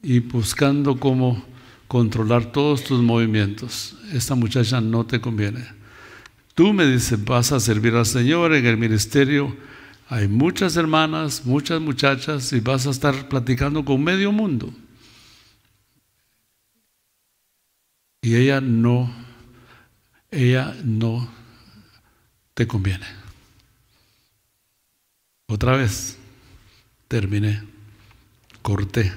y 0.03 0.19
buscando 0.21 0.99
cómo 0.99 1.45
controlar 1.89 2.53
todos 2.53 2.85
tus 2.85 3.03
movimientos. 3.03 3.97
Esta 4.13 4.35
muchacha 4.35 4.81
no 4.81 5.05
te 5.05 5.21
conviene. 5.21 5.65
Tú 6.55 6.73
me 6.73 6.87
dices, 6.87 7.23
vas 7.25 7.53
a 7.53 7.61
servir 7.61 7.95
al 7.95 8.07
Señor 8.07 8.55
en 8.55 8.67
el 8.67 8.77
ministerio. 8.77 9.57
Hay 10.09 10.29
muchas 10.29 10.77
hermanas, 10.77 11.47
muchas 11.47 11.81
muchachas 11.81 12.53
y 12.53 12.61
vas 12.61 12.87
a 12.87 12.91
estar 12.91 13.29
platicando 13.29 13.85
con 13.85 14.03
medio 14.03 14.31
mundo. 14.33 14.73
Y 18.21 18.37
ella 18.37 18.61
no, 18.61 19.13
ella 20.31 20.77
no 20.85 21.29
te 22.55 22.67
conviene. 22.67 23.07
Otra 25.47 25.77
vez, 25.77 26.19
terminé, 27.09 27.63
corté. 28.63 29.13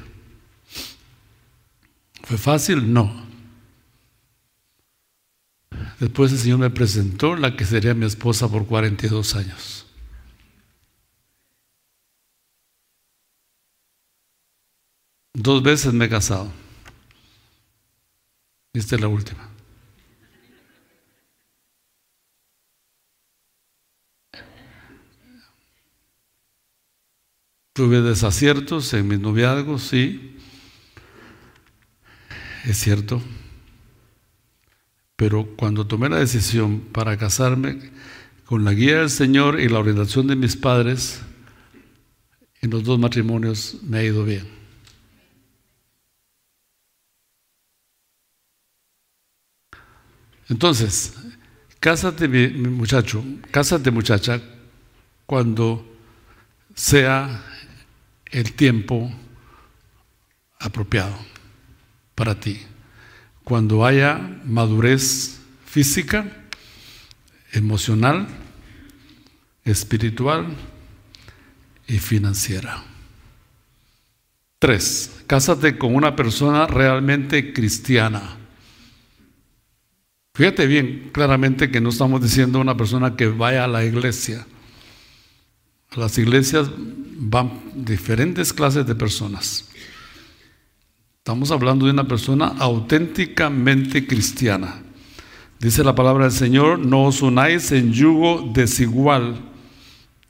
¿Fue 2.24 2.38
fácil? 2.38 2.92
No. 2.92 3.26
Después 6.00 6.32
el 6.32 6.40
Señor 6.40 6.60
me 6.60 6.70
presentó 6.70 7.36
la 7.36 7.56
que 7.56 7.66
sería 7.66 7.94
mi 7.94 8.06
esposa 8.06 8.50
por 8.50 8.66
42 8.66 9.36
años. 9.36 9.75
Dos 15.36 15.62
veces 15.62 15.94
me 15.94 16.06
he 16.06 16.10
casado. 16.10 16.50
Esta 18.74 18.96
es 18.96 19.02
la 19.02 19.10
última. 19.10 19.50
Tuve 27.74 28.02
desaciertos 28.02 28.94
en 28.94 29.10
mis 29.10 29.20
noviazgos, 29.20 29.84
sí, 29.84 30.38
es 32.64 32.78
cierto. 32.78 33.22
Pero 35.18 35.46
cuando 35.58 35.86
tomé 35.86 36.08
la 36.08 36.20
decisión 36.20 36.80
para 36.80 37.18
casarme, 37.18 37.92
con 38.46 38.64
la 38.64 38.72
guía 38.72 39.00
del 39.00 39.10
Señor 39.10 39.60
y 39.60 39.68
la 39.68 39.80
orientación 39.80 40.28
de 40.28 40.38
mis 40.38 40.56
padres, 40.56 41.22
en 42.62 42.70
los 42.70 42.86
dos 42.86 42.98
matrimonios 42.98 43.80
me 43.84 43.98
ha 43.98 44.04
ido 44.04 44.24
bien. 44.24 44.65
Entonces, 50.50 51.14
cásate 51.80 52.28
muchacho, 52.28 53.24
cásate 53.52 53.92
muchacha 53.92 54.42
cuando 55.26 55.86
sea 56.76 57.44
el 58.32 58.54
tiempo 58.54 59.12
apropiado 60.60 61.16
para 62.14 62.40
ti. 62.40 62.62
Cuando 63.44 63.86
haya 63.86 64.18
madurez 64.46 65.40
física, 65.66 66.26
emocional, 67.52 68.28
espiritual 69.64 70.48
y 71.88 72.00
financiera. 72.00 72.84
Tres, 74.60 75.24
cásate 75.28 75.78
con 75.78 75.96
una 75.96 76.16
persona 76.16 76.66
realmente 76.66 77.54
cristiana. 77.54 78.38
Fíjate 80.36 80.68
bien, 80.68 81.12
claramente 81.14 81.72
que 81.72 81.80
no 81.80 81.88
estamos 81.88 82.22
diciendo 82.22 82.60
una 82.60 82.76
persona 82.76 83.16
que 83.16 83.28
vaya 83.28 83.64
a 83.64 83.70
la 83.70 83.86
iglesia. 83.86 84.46
A 85.92 86.00
las 86.02 86.18
iglesias 86.18 86.70
van 86.78 87.62
diferentes 87.74 88.52
clases 88.52 88.86
de 88.86 88.96
personas. 88.96 89.70
Estamos 91.20 91.52
hablando 91.52 91.86
de 91.86 91.94
una 91.94 92.06
persona 92.06 92.48
auténticamente 92.60 94.06
cristiana. 94.06 94.84
Dice 95.62 95.86
la 95.86 95.96
palabra 95.96 96.26
del 96.26 96.34
Señor, 96.34 96.80
no 96.80 97.06
os 97.06 97.22
unáis 97.22 97.72
en 97.72 97.94
yugo 97.94 98.52
desigual 98.54 99.40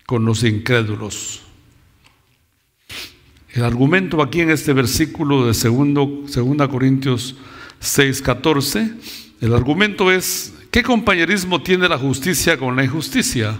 con 0.05 0.23
los 0.23 0.43
incrédulos. 0.43 1.41
El 3.53 3.63
argumento 3.63 4.21
aquí 4.21 4.41
en 4.41 4.51
este 4.51 4.71
versículo 4.71 5.47
de 5.47 5.53
2 5.53 6.69
Corintios 6.69 7.35
6, 7.79 8.21
14, 8.21 8.93
el 9.41 9.53
argumento 9.53 10.11
es, 10.11 10.53
¿qué 10.71 10.83
compañerismo 10.83 11.61
tiene 11.61 11.89
la 11.89 11.97
justicia 11.97 12.57
con 12.57 12.75
la 12.75 12.83
injusticia? 12.83 13.59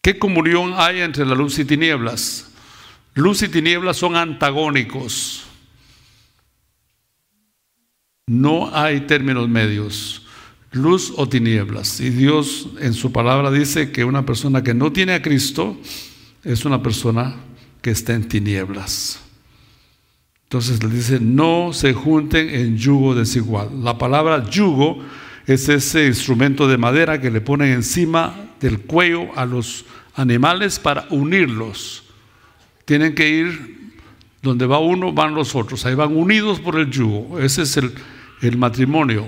¿Qué 0.00 0.18
comunión 0.18 0.74
hay 0.76 1.00
entre 1.00 1.24
la 1.24 1.34
luz 1.34 1.58
y 1.58 1.64
tinieblas? 1.64 2.50
Luz 3.14 3.42
y 3.42 3.48
tinieblas 3.48 3.96
son 3.96 4.16
antagónicos. 4.16 5.44
No 8.26 8.74
hay 8.74 9.02
términos 9.02 9.48
medios, 9.48 10.26
luz 10.72 11.12
o 11.16 11.28
tinieblas. 11.28 12.00
Y 12.00 12.10
Dios 12.10 12.68
en 12.80 12.94
su 12.94 13.12
palabra 13.12 13.50
dice 13.50 13.92
que 13.92 14.04
una 14.04 14.26
persona 14.26 14.62
que 14.62 14.74
no 14.74 14.92
tiene 14.92 15.14
a 15.14 15.22
Cristo 15.22 15.78
es 16.42 16.64
una 16.64 16.82
persona 16.82 17.36
que 17.80 17.90
está 17.90 18.14
en 18.14 18.28
tinieblas. 18.28 19.23
Entonces 20.44 20.82
le 20.82 20.90
dice, 20.90 21.18
no 21.20 21.72
se 21.72 21.92
junten 21.92 22.48
en 22.48 22.76
yugo 22.76 23.14
desigual. 23.14 23.82
La 23.82 23.98
palabra 23.98 24.48
yugo 24.48 24.98
es 25.46 25.68
ese 25.68 26.06
instrumento 26.06 26.68
de 26.68 26.78
madera 26.78 27.20
que 27.20 27.30
le 27.30 27.40
ponen 27.40 27.72
encima 27.72 28.34
del 28.60 28.80
cuello 28.80 29.36
a 29.36 29.44
los 29.46 29.84
animales 30.14 30.78
para 30.78 31.06
unirlos. 31.10 32.04
Tienen 32.84 33.14
que 33.14 33.28
ir 33.28 33.92
donde 34.42 34.66
va 34.66 34.78
uno, 34.78 35.12
van 35.12 35.34
los 35.34 35.54
otros. 35.54 35.84
Ahí 35.86 35.94
van 35.94 36.16
unidos 36.16 36.60
por 36.60 36.78
el 36.78 36.90
yugo. 36.90 37.40
Ese 37.40 37.62
es 37.62 37.76
el, 37.76 37.92
el 38.42 38.56
matrimonio. 38.56 39.26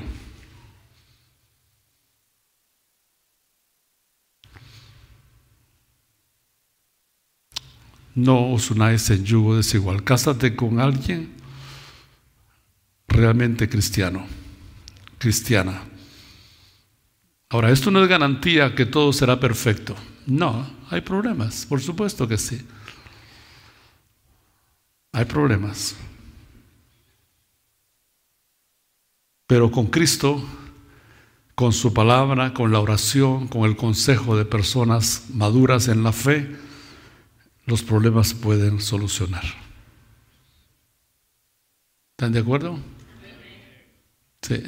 No 8.16 8.50
os 8.52 8.72
unáis 8.72 9.08
en 9.10 9.24
yugo 9.24 9.56
desigual. 9.56 10.02
Cásate 10.02 10.56
con 10.56 10.80
alguien 10.80 11.30
realmente 13.06 13.68
cristiano, 13.68 14.26
cristiana. 15.18 15.82
Ahora, 17.48 17.70
esto 17.70 17.92
no 17.92 18.02
es 18.02 18.08
garantía 18.08 18.74
que 18.74 18.86
todo 18.86 19.12
será 19.12 19.38
perfecto. 19.38 19.94
No, 20.26 20.68
hay 20.90 21.02
problemas, 21.02 21.64
por 21.66 21.80
supuesto 21.80 22.26
que 22.26 22.38
sí. 22.38 22.60
Hay 25.12 25.24
problemas. 25.24 25.94
Pero 29.46 29.70
con 29.70 29.86
Cristo 29.86 30.42
con 31.56 31.72
su 31.72 31.94
palabra, 31.94 32.52
con 32.52 32.70
la 32.70 32.80
oración, 32.80 33.48
con 33.48 33.64
el 33.64 33.76
consejo 33.76 34.36
de 34.36 34.44
personas 34.44 35.24
maduras 35.32 35.88
en 35.88 36.04
la 36.04 36.12
fe, 36.12 36.54
los 37.66 37.82
problemas 37.82 38.32
pueden 38.32 38.80
solucionar. 38.80 39.44
¿Están 42.12 42.32
de 42.32 42.38
acuerdo? 42.38 42.78
Sí. 44.42 44.62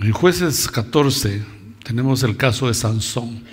En 0.00 0.12
jueces 0.12 0.68
14 0.68 1.44
tenemos 1.84 2.24
el 2.24 2.36
caso 2.36 2.66
de 2.66 2.74
Sansón. 2.74 3.44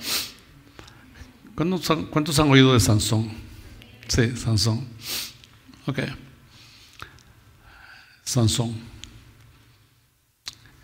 ¿Cuántos 1.55 2.39
han, 2.39 2.49
oído 2.49 2.73
de 2.73 2.79
Sansón? 2.79 3.29
Sí, 4.07 4.35
Sansón. 4.35 4.87
Ok. 5.85 5.99
Sansón. 8.29 8.75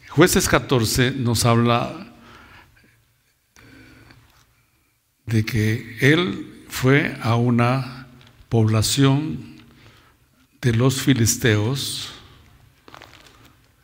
Jueces 0.09 0.49
14 0.49 1.11
nos 1.11 1.45
habla 1.45 2.11
de 5.27 5.45
que 5.45 5.95
él 6.01 6.65
fue 6.69 7.15
a 7.21 7.35
una 7.35 8.07
población 8.49 9.61
de 10.59 10.73
los 10.73 10.99
filisteos 11.03 12.13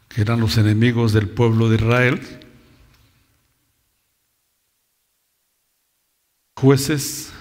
que 0.09 0.21
eran 0.21 0.39
los 0.39 0.57
enemigos 0.57 1.13
del 1.13 1.29
pueblo 1.29 1.69
de 1.69 1.75
Israel, 1.75 2.39
jueces 6.55 7.31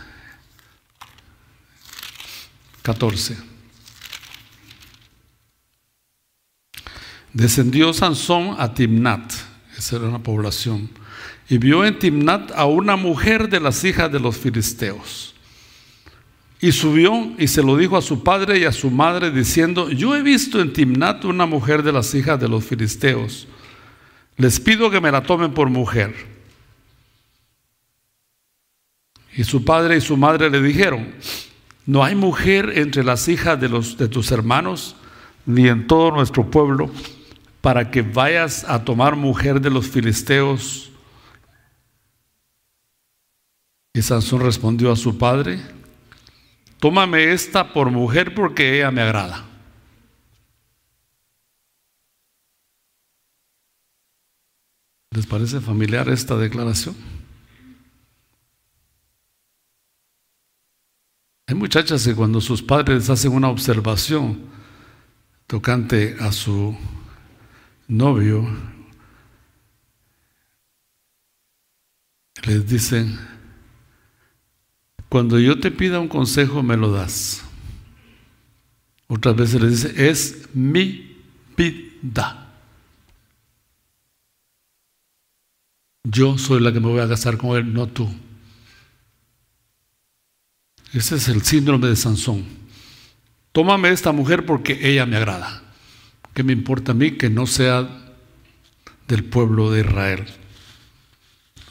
14. 2.82 3.49
Descendió 7.32 7.92
Sansón 7.92 8.56
a 8.58 8.74
Timnat, 8.74 9.32
esa 9.76 9.96
era 9.96 10.08
una 10.08 10.22
población, 10.22 10.90
y 11.48 11.58
vio 11.58 11.84
en 11.84 11.98
Timnat 11.98 12.50
a 12.52 12.66
una 12.66 12.96
mujer 12.96 13.48
de 13.48 13.60
las 13.60 13.84
hijas 13.84 14.10
de 14.10 14.20
los 14.20 14.36
filisteos. 14.36 15.34
Y 16.60 16.72
subió 16.72 17.32
y 17.38 17.48
se 17.48 17.62
lo 17.62 17.76
dijo 17.76 17.96
a 17.96 18.02
su 18.02 18.22
padre 18.22 18.58
y 18.58 18.64
a 18.64 18.72
su 18.72 18.90
madre 18.90 19.30
diciendo, 19.30 19.90
yo 19.90 20.14
he 20.14 20.22
visto 20.22 20.60
en 20.60 20.72
Timnat 20.72 21.24
una 21.24 21.46
mujer 21.46 21.82
de 21.82 21.92
las 21.92 22.14
hijas 22.14 22.38
de 22.38 22.48
los 22.48 22.64
filisteos. 22.64 23.48
Les 24.36 24.60
pido 24.60 24.90
que 24.90 25.00
me 25.00 25.10
la 25.10 25.22
tomen 25.22 25.54
por 25.54 25.70
mujer. 25.70 26.14
Y 29.36 29.44
su 29.44 29.64
padre 29.64 29.96
y 29.96 30.00
su 30.00 30.16
madre 30.16 30.50
le 30.50 30.60
dijeron, 30.60 31.14
no 31.86 32.04
hay 32.04 32.14
mujer 32.14 32.72
entre 32.76 33.04
las 33.04 33.26
hijas 33.28 33.58
de, 33.60 33.68
los, 33.68 33.96
de 33.96 34.08
tus 34.08 34.30
hermanos, 34.30 34.96
ni 35.46 35.66
en 35.66 35.86
todo 35.86 36.10
nuestro 36.10 36.50
pueblo, 36.50 36.90
para 37.60 37.90
que 37.90 38.02
vayas 38.02 38.64
a 38.64 38.84
tomar 38.84 39.16
mujer 39.16 39.60
de 39.60 39.70
los 39.70 39.88
filisteos. 39.88 40.90
Y 43.92 44.02
Sansón 44.02 44.40
respondió 44.40 44.92
a 44.92 44.96
su 44.96 45.18
padre, 45.18 45.60
tómame 46.78 47.32
esta 47.32 47.72
por 47.72 47.90
mujer 47.90 48.34
porque 48.34 48.78
ella 48.78 48.90
me 48.90 49.02
agrada. 49.02 49.46
¿Les 55.12 55.26
parece 55.26 55.60
familiar 55.60 56.08
esta 56.08 56.36
declaración? 56.36 56.94
Hay 61.48 61.56
muchachas 61.56 62.04
que 62.04 62.14
cuando 62.14 62.40
sus 62.40 62.62
padres 62.62 63.10
hacen 63.10 63.32
una 63.32 63.48
observación 63.48 64.38
tocante 65.48 66.16
a 66.20 66.30
su 66.30 66.76
novio, 67.90 68.46
les 72.46 72.66
dicen, 72.66 73.18
cuando 75.08 75.38
yo 75.40 75.58
te 75.58 75.70
pida 75.70 75.98
un 75.98 76.08
consejo, 76.08 76.62
me 76.62 76.76
lo 76.76 76.92
das. 76.92 77.42
Otras 79.08 79.34
veces 79.34 79.60
le 79.60 79.68
dice, 79.68 80.08
es 80.08 80.48
mi 80.54 81.16
vida. 81.56 82.46
Yo 86.04 86.38
soy 86.38 86.60
la 86.60 86.72
que 86.72 86.80
me 86.80 86.86
voy 86.86 87.00
a 87.00 87.08
casar 87.08 87.36
con 87.36 87.56
él, 87.56 87.74
no 87.74 87.88
tú. 87.88 88.08
Ese 90.92 91.16
es 91.16 91.28
el 91.28 91.42
síndrome 91.42 91.88
de 91.88 91.96
Sansón. 91.96 92.44
Tómame 93.52 93.90
esta 93.90 94.12
mujer 94.12 94.46
porque 94.46 94.78
ella 94.88 95.06
me 95.06 95.16
agrada. 95.16 95.69
¿Qué 96.34 96.42
me 96.42 96.52
importa 96.52 96.92
a 96.92 96.94
mí 96.94 97.12
que 97.12 97.28
no 97.28 97.46
sea 97.46 97.88
del 99.08 99.24
pueblo 99.24 99.70
de 99.70 99.80
Israel? 99.80 100.26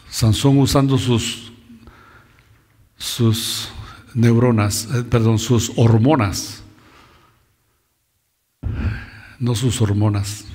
Sansón 0.10 0.58
usando 0.58 0.98
sus 0.98 1.50
sus 2.98 3.70
neuronas, 4.14 4.88
eh, 4.94 5.04
perdón, 5.04 5.40
sus 5.40 5.72
hormonas, 5.78 6.64
no 9.40 9.56
sus 9.56 9.82
hormonas, 9.82 10.46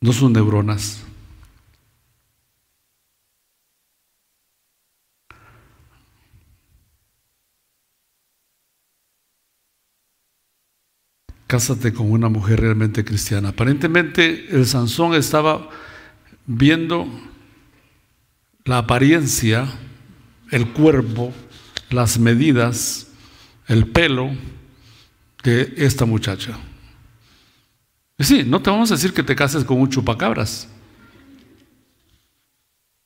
no 0.00 0.12
sus 0.12 0.30
neuronas. 0.30 1.02
Cásate 11.50 11.92
con 11.92 12.12
una 12.12 12.28
mujer 12.28 12.60
realmente 12.60 13.04
cristiana. 13.04 13.48
Aparentemente 13.48 14.46
el 14.54 14.66
Sansón 14.66 15.14
estaba 15.14 15.68
viendo 16.46 17.08
la 18.64 18.78
apariencia 18.78 19.66
el 20.52 20.68
cuerpo, 20.68 21.32
las 21.90 22.20
medidas, 22.20 23.08
el 23.66 23.88
pelo 23.88 24.30
de 25.42 25.74
esta 25.76 26.04
muchacha. 26.04 26.56
Sí, 28.20 28.44
no 28.46 28.62
te 28.62 28.70
vamos 28.70 28.92
a 28.92 28.94
decir 28.94 29.12
que 29.12 29.24
te 29.24 29.34
cases 29.34 29.64
con 29.64 29.80
un 29.80 29.90
chupacabras, 29.90 30.68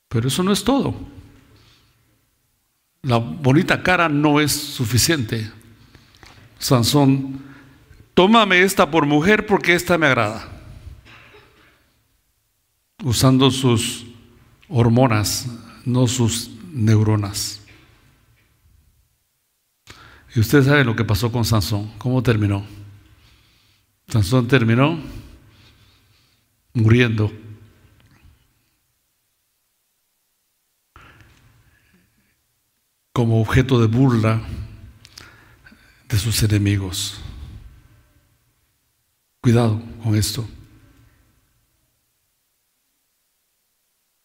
pero 0.07 0.27
eso 0.27 0.43
no 0.43 0.51
es 0.51 0.63
todo. 0.63 0.93
La 3.01 3.17
bonita 3.17 3.81
cara 3.81 4.07
no 4.07 4.39
es 4.39 4.51
suficiente. 4.51 5.51
Sansón, 6.59 7.44
tómame 8.15 8.61
esta 8.63 8.89
por 8.89 9.05
mujer 9.05 9.45
porque 9.45 9.75
esta 9.75 9.99
me 9.99 10.07
agrada. 10.07 10.49
Usando 13.03 13.51
sus 13.51 14.07
hormonas, 14.67 15.47
no 15.85 16.07
sus 16.07 16.49
neuronas. 16.71 17.61
Y 20.33 20.39
ustedes 20.39 20.65
saben 20.65 20.87
lo 20.87 20.95
que 20.95 21.05
pasó 21.05 21.31
con 21.31 21.45
Sansón, 21.45 21.91
cómo 21.99 22.23
terminó. 22.23 22.65
Sansón 24.07 24.47
terminó 24.47 24.99
muriendo. 26.73 27.31
como 33.15 33.39
objeto 33.39 33.79
de 33.79 33.87
burla 33.87 34.41
de 36.09 36.17
sus 36.19 36.43
enemigos. 36.43 37.21
Cuidado 39.45 39.79
con 40.03 40.15
esto. 40.15 40.43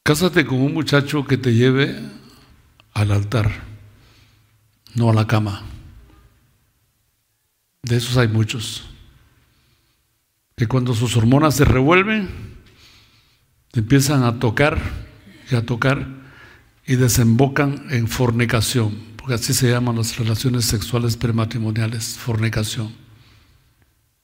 Cásate 0.02 0.46
con 0.46 0.62
un 0.62 0.72
muchacho 0.72 1.26
que 1.26 1.36
te 1.36 1.52
lleve 1.52 1.94
al 2.94 3.12
altar, 3.12 3.52
no 4.94 5.10
a 5.10 5.12
la 5.12 5.26
cama. 5.26 5.62
De 7.82 7.96
esos 7.96 8.16
hay 8.16 8.28
muchos. 8.28 8.88
Que 10.56 10.66
cuando 10.66 10.94
sus 10.94 11.14
hormonas 11.18 11.54
se 11.54 11.66
revuelven, 11.66 12.30
empiezan 13.74 14.22
a 14.22 14.38
tocar 14.38 14.80
y 15.50 15.54
a 15.54 15.66
tocar 15.66 16.08
y 16.86 16.96
desembocan 16.96 17.88
en 17.90 18.08
fornicación, 18.08 18.98
porque 19.18 19.34
así 19.34 19.52
se 19.52 19.68
llaman 19.70 19.96
las 19.96 20.16
relaciones 20.16 20.64
sexuales 20.64 21.18
prematrimoniales, 21.18 22.16
fornicación. 22.16 22.99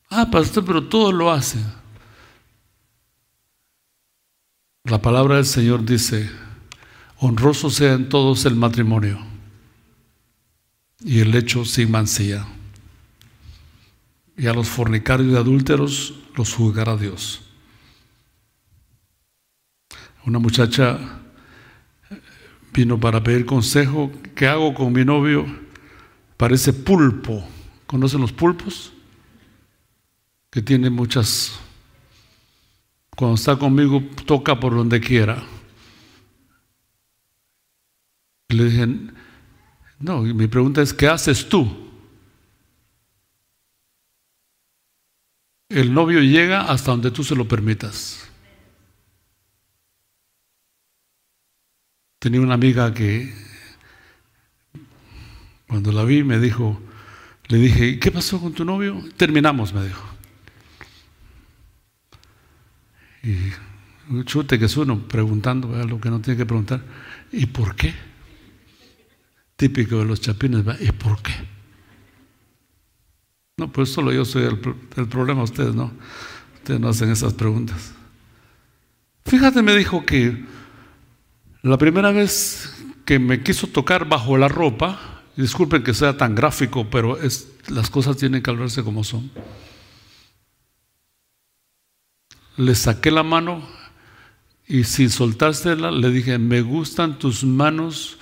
Ah, 0.08 0.30
pastor, 0.30 0.64
pero 0.64 0.84
todo 0.84 1.12
lo 1.12 1.30
hace. 1.30 1.58
La 4.84 5.02
palabra 5.02 5.36
del 5.36 5.46
Señor 5.46 5.84
dice, 5.84 6.30
honroso 7.18 7.70
sea 7.70 7.94
en 7.94 8.08
todos 8.08 8.44
el 8.44 8.54
matrimonio 8.54 9.18
y 11.00 11.20
el 11.20 11.34
hecho 11.34 11.64
sin 11.64 11.90
mancilla. 11.90 12.46
Y 14.36 14.46
a 14.46 14.52
los 14.52 14.68
fornicarios 14.68 15.32
y 15.32 15.36
adúlteros 15.36 16.14
los 16.36 16.54
juzgará 16.54 16.96
Dios. 16.96 17.42
Una 20.24 20.38
muchacha 20.38 20.98
vino 22.72 23.00
para 23.00 23.22
pedir 23.22 23.46
consejo. 23.46 24.12
¿Qué 24.34 24.46
hago 24.46 24.74
con 24.74 24.92
mi 24.92 25.04
novio? 25.04 25.46
Parece 26.36 26.72
pulpo. 26.72 27.44
¿Conocen 27.86 28.20
los 28.20 28.32
pulpos? 28.32 28.92
Que 30.56 30.62
tiene 30.62 30.88
muchas... 30.88 31.52
Cuando 33.14 33.34
está 33.34 33.58
conmigo 33.58 34.02
toca 34.24 34.58
por 34.58 34.74
donde 34.74 35.02
quiera. 35.02 35.44
Le 38.48 38.64
dije, 38.64 38.88
no, 39.98 40.22
mi 40.22 40.46
pregunta 40.46 40.80
es, 40.80 40.94
¿qué 40.94 41.08
haces 41.08 41.46
tú? 41.50 41.90
El 45.68 45.92
novio 45.92 46.22
llega 46.22 46.62
hasta 46.62 46.92
donde 46.92 47.10
tú 47.10 47.22
se 47.22 47.36
lo 47.36 47.46
permitas. 47.46 48.26
Tenía 52.18 52.40
una 52.40 52.54
amiga 52.54 52.94
que 52.94 53.30
cuando 55.68 55.92
la 55.92 56.04
vi 56.04 56.24
me 56.24 56.40
dijo, 56.40 56.80
le 57.48 57.58
dije, 57.58 58.00
¿qué 58.00 58.10
pasó 58.10 58.40
con 58.40 58.54
tu 58.54 58.64
novio? 58.64 59.04
Terminamos, 59.18 59.74
me 59.74 59.84
dijo. 59.84 60.15
Y 63.26 64.22
chute 64.24 64.56
que 64.58 64.66
es 64.66 64.76
uno 64.76 65.08
preguntando 65.08 65.68
lo 65.84 66.00
que 66.00 66.10
no 66.10 66.20
tiene 66.20 66.36
que 66.36 66.46
preguntar. 66.46 66.80
¿Y 67.32 67.46
por 67.46 67.74
qué? 67.74 67.92
Típico 69.56 69.98
de 69.98 70.04
los 70.04 70.20
chapines, 70.20 70.64
¿y 70.80 70.92
por 70.92 71.20
qué? 71.22 71.32
No, 73.56 73.72
pues 73.72 73.88
solo 73.88 74.12
yo 74.12 74.24
soy 74.24 74.44
el, 74.44 74.60
el 74.96 75.08
problema, 75.08 75.42
ustedes 75.42 75.74
no. 75.74 75.90
Ustedes 76.56 76.78
no 76.78 76.88
hacen 76.88 77.10
esas 77.10 77.34
preguntas. 77.34 77.94
Fíjate, 79.24 79.60
me 79.62 79.74
dijo 79.74 80.06
que 80.06 80.44
la 81.62 81.78
primera 81.78 82.12
vez 82.12 82.72
que 83.04 83.18
me 83.18 83.42
quiso 83.42 83.66
tocar 83.66 84.08
bajo 84.08 84.36
la 84.38 84.46
ropa, 84.46 85.22
disculpen 85.36 85.82
que 85.82 85.94
sea 85.94 86.16
tan 86.16 86.34
gráfico, 86.34 86.88
pero 86.90 87.18
las 87.68 87.90
cosas 87.90 88.16
tienen 88.18 88.42
que 88.42 88.50
hablarse 88.50 88.84
como 88.84 89.02
son. 89.02 89.32
Le 92.56 92.74
saqué 92.74 93.10
la 93.10 93.22
mano 93.22 93.62
y 94.66 94.84
sin 94.84 95.10
soltársela 95.10 95.90
le 95.90 96.10
dije, 96.10 96.38
me 96.38 96.60
gustan 96.62 97.18
tus 97.18 97.44
manos, 97.44 98.18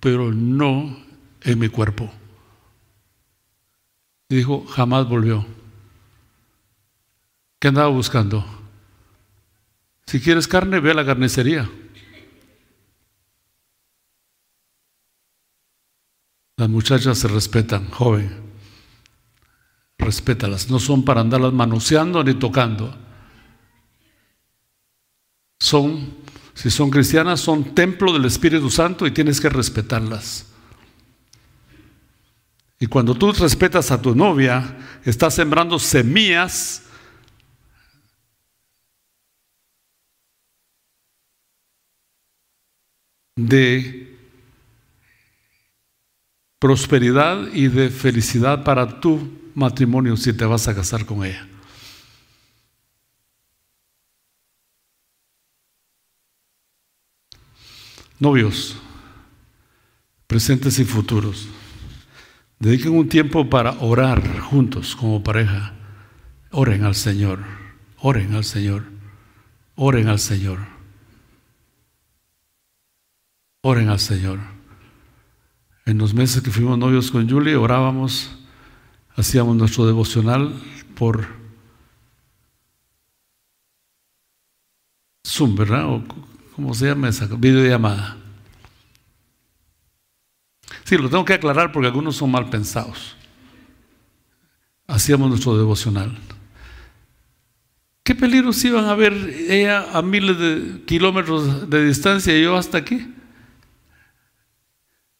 pero 0.00 0.32
no 0.32 0.98
en 1.42 1.58
mi 1.58 1.68
cuerpo. 1.68 2.10
Y 4.28 4.36
dijo, 4.36 4.66
jamás 4.66 5.08
volvió. 5.08 5.46
¿Qué 7.58 7.68
andaba 7.68 7.88
buscando? 7.88 8.44
Si 10.06 10.20
quieres 10.20 10.46
carne, 10.46 10.80
ve 10.80 10.90
a 10.90 10.94
la 10.94 11.06
carnicería. 11.06 11.68
Las 16.56 16.68
muchachas 16.68 17.18
se 17.18 17.28
respetan, 17.28 17.90
joven. 17.90 18.36
Respétalas. 19.96 20.70
No 20.70 20.78
son 20.78 21.04
para 21.04 21.20
andarlas 21.20 21.52
manoseando 21.52 22.22
ni 22.24 22.34
tocando. 22.34 23.07
Son, 25.60 26.14
si 26.54 26.70
son 26.70 26.90
cristianas, 26.90 27.40
son 27.40 27.74
templo 27.74 28.12
del 28.12 28.24
Espíritu 28.24 28.70
Santo 28.70 29.06
y 29.06 29.10
tienes 29.10 29.40
que 29.40 29.48
respetarlas. 29.48 30.46
Y 32.80 32.86
cuando 32.86 33.14
tú 33.14 33.32
respetas 33.32 33.90
a 33.90 34.00
tu 34.00 34.14
novia, 34.14 34.76
estás 35.04 35.34
sembrando 35.34 35.78
semillas 35.78 36.84
de 43.34 44.16
prosperidad 46.58 47.52
y 47.52 47.68
de 47.68 47.88
felicidad 47.88 48.64
para 48.64 49.00
tu 49.00 49.50
matrimonio 49.54 50.16
si 50.16 50.32
te 50.32 50.44
vas 50.44 50.68
a 50.68 50.74
casar 50.74 51.04
con 51.04 51.24
ella. 51.24 51.46
Novios, 58.20 58.76
presentes 60.26 60.80
y 60.80 60.84
futuros, 60.84 61.48
dediquen 62.58 62.96
un 62.98 63.08
tiempo 63.08 63.48
para 63.48 63.78
orar 63.78 64.40
juntos 64.40 64.96
como 64.96 65.22
pareja. 65.22 65.74
Oren 66.50 66.82
al 66.82 66.96
Señor, 66.96 67.44
oren 68.00 68.34
al 68.34 68.42
Señor, 68.42 68.82
oren 69.76 70.08
al 70.08 70.18
Señor, 70.18 70.58
oren 73.62 73.88
al 73.88 74.00
Señor. 74.00 74.40
En 75.86 75.98
los 75.98 76.12
meses 76.12 76.42
que 76.42 76.50
fuimos 76.50 76.76
novios 76.76 77.12
con 77.12 77.30
Julie, 77.30 77.54
orábamos, 77.54 78.36
hacíamos 79.14 79.54
nuestro 79.54 79.86
devocional 79.86 80.60
por 80.96 81.24
Zoom, 85.24 85.54
¿verdad? 85.54 86.00
¿Cómo 86.58 86.74
se 86.74 86.86
llama 86.86 87.08
esa 87.08 87.26
videollamada? 87.26 88.16
Sí, 90.82 90.96
lo 90.98 91.08
tengo 91.08 91.24
que 91.24 91.34
aclarar 91.34 91.70
porque 91.70 91.86
algunos 91.86 92.16
son 92.16 92.32
mal 92.32 92.50
pensados. 92.50 93.14
Hacíamos 94.88 95.28
nuestro 95.28 95.56
devocional. 95.56 96.18
¿Qué 98.02 98.12
peligros 98.16 98.64
iban 98.64 98.86
a 98.86 98.90
haber 98.90 99.12
ella 99.48 99.86
a 99.96 100.02
miles 100.02 100.36
de 100.36 100.82
kilómetros 100.84 101.70
de 101.70 101.86
distancia 101.86 102.36
y 102.36 102.42
yo 102.42 102.56
hasta 102.56 102.78
aquí? 102.78 103.06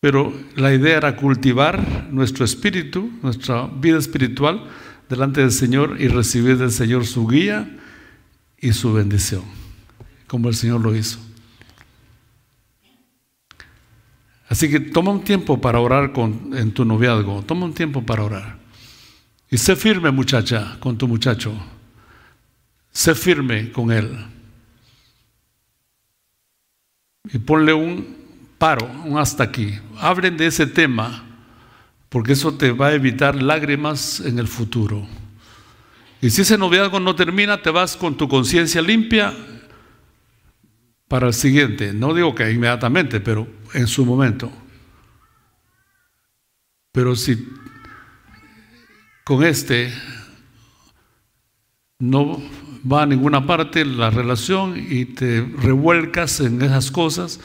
Pero 0.00 0.34
la 0.56 0.74
idea 0.74 0.96
era 0.96 1.14
cultivar 1.14 2.08
nuestro 2.10 2.44
espíritu, 2.44 3.12
nuestra 3.22 3.68
vida 3.68 3.98
espiritual 3.98 4.68
delante 5.08 5.42
del 5.42 5.52
Señor 5.52 6.00
y 6.00 6.08
recibir 6.08 6.58
del 6.58 6.72
Señor 6.72 7.06
su 7.06 7.28
guía 7.28 7.78
y 8.60 8.72
su 8.72 8.92
bendición, 8.92 9.44
como 10.26 10.48
el 10.48 10.56
Señor 10.56 10.80
lo 10.80 10.96
hizo. 10.96 11.27
Así 14.48 14.70
que 14.70 14.80
toma 14.80 15.10
un 15.10 15.22
tiempo 15.22 15.60
para 15.60 15.80
orar 15.80 16.12
con, 16.12 16.56
en 16.56 16.72
tu 16.72 16.84
noviazgo, 16.84 17.42
toma 17.42 17.66
un 17.66 17.74
tiempo 17.74 18.04
para 18.04 18.24
orar. 18.24 18.58
Y 19.50 19.58
sé 19.58 19.76
firme 19.76 20.10
muchacha 20.10 20.76
con 20.80 20.96
tu 20.96 21.06
muchacho, 21.06 21.52
sé 22.90 23.14
firme 23.14 23.70
con 23.72 23.92
él. 23.92 24.10
Y 27.30 27.38
ponle 27.38 27.74
un 27.74 28.16
paro, 28.56 28.90
un 29.04 29.18
hasta 29.18 29.44
aquí. 29.44 29.78
Hablen 29.98 30.38
de 30.38 30.46
ese 30.46 30.66
tema, 30.66 31.24
porque 32.08 32.32
eso 32.32 32.54
te 32.54 32.72
va 32.72 32.88
a 32.88 32.94
evitar 32.94 33.40
lágrimas 33.40 34.20
en 34.20 34.38
el 34.38 34.48
futuro. 34.48 35.06
Y 36.22 36.30
si 36.30 36.40
ese 36.40 36.56
noviazgo 36.56 37.00
no 37.00 37.14
termina, 37.14 37.60
te 37.60 37.70
vas 37.70 37.96
con 37.96 38.16
tu 38.16 38.28
conciencia 38.28 38.80
limpia 38.80 39.34
para 41.08 41.26
el 41.26 41.34
siguiente. 41.34 41.92
No 41.92 42.14
digo 42.14 42.34
que 42.34 42.50
inmediatamente, 42.50 43.20
pero 43.20 43.48
en 43.72 43.86
su 43.86 44.04
momento. 44.04 44.52
Pero 46.92 47.16
si 47.16 47.48
con 49.24 49.44
este 49.44 49.92
no 51.98 52.40
va 52.90 53.02
a 53.02 53.06
ninguna 53.06 53.46
parte 53.46 53.84
la 53.84 54.10
relación 54.10 54.74
y 54.76 55.04
te 55.06 55.40
revuelcas 55.40 56.40
en 56.40 56.62
esas 56.62 56.90
cosas, 56.90 57.40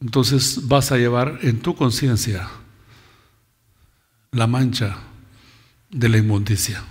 entonces 0.00 0.68
vas 0.68 0.92
a 0.92 0.98
llevar 0.98 1.38
en 1.42 1.60
tu 1.60 1.74
conciencia 1.74 2.48
la 4.32 4.46
mancha 4.46 4.96
de 5.90 6.08
la 6.08 6.18
inmundicia. 6.18 6.82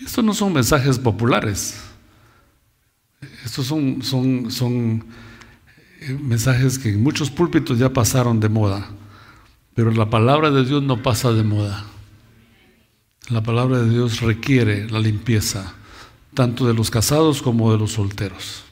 Estos 0.00 0.24
no 0.24 0.34
son 0.34 0.52
mensajes 0.52 0.98
populares. 0.98 1.87
Estos 3.48 3.64
son, 3.64 4.02
son, 4.02 4.50
son 4.50 5.06
eh, 6.00 6.18
mensajes 6.20 6.78
que 6.78 6.90
en 6.90 7.02
muchos 7.02 7.30
púlpitos 7.30 7.78
ya 7.78 7.90
pasaron 7.90 8.40
de 8.40 8.50
moda. 8.50 8.90
Pero 9.74 9.90
la 9.90 10.10
palabra 10.10 10.50
de 10.50 10.66
Dios 10.66 10.82
no 10.82 11.02
pasa 11.02 11.32
de 11.32 11.44
moda. 11.44 11.86
La 13.30 13.42
palabra 13.42 13.78
de 13.78 13.88
Dios 13.88 14.20
requiere 14.20 14.90
la 14.90 15.00
limpieza, 15.00 15.72
tanto 16.34 16.66
de 16.66 16.74
los 16.74 16.90
casados 16.90 17.40
como 17.40 17.72
de 17.72 17.78
los 17.78 17.92
solteros. 17.92 18.64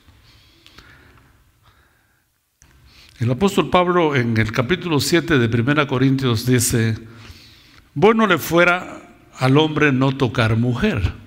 El 3.18 3.30
apóstol 3.30 3.70
Pablo 3.70 4.14
en 4.14 4.36
el 4.36 4.52
capítulo 4.52 5.00
7 5.00 5.38
de 5.38 5.62
1 5.62 5.86
Corintios 5.86 6.44
dice, 6.44 6.98
bueno 7.94 8.26
le 8.26 8.36
fuera 8.36 9.16
al 9.38 9.56
hombre 9.56 9.90
no 9.90 10.14
tocar 10.14 10.54
mujer. 10.58 11.25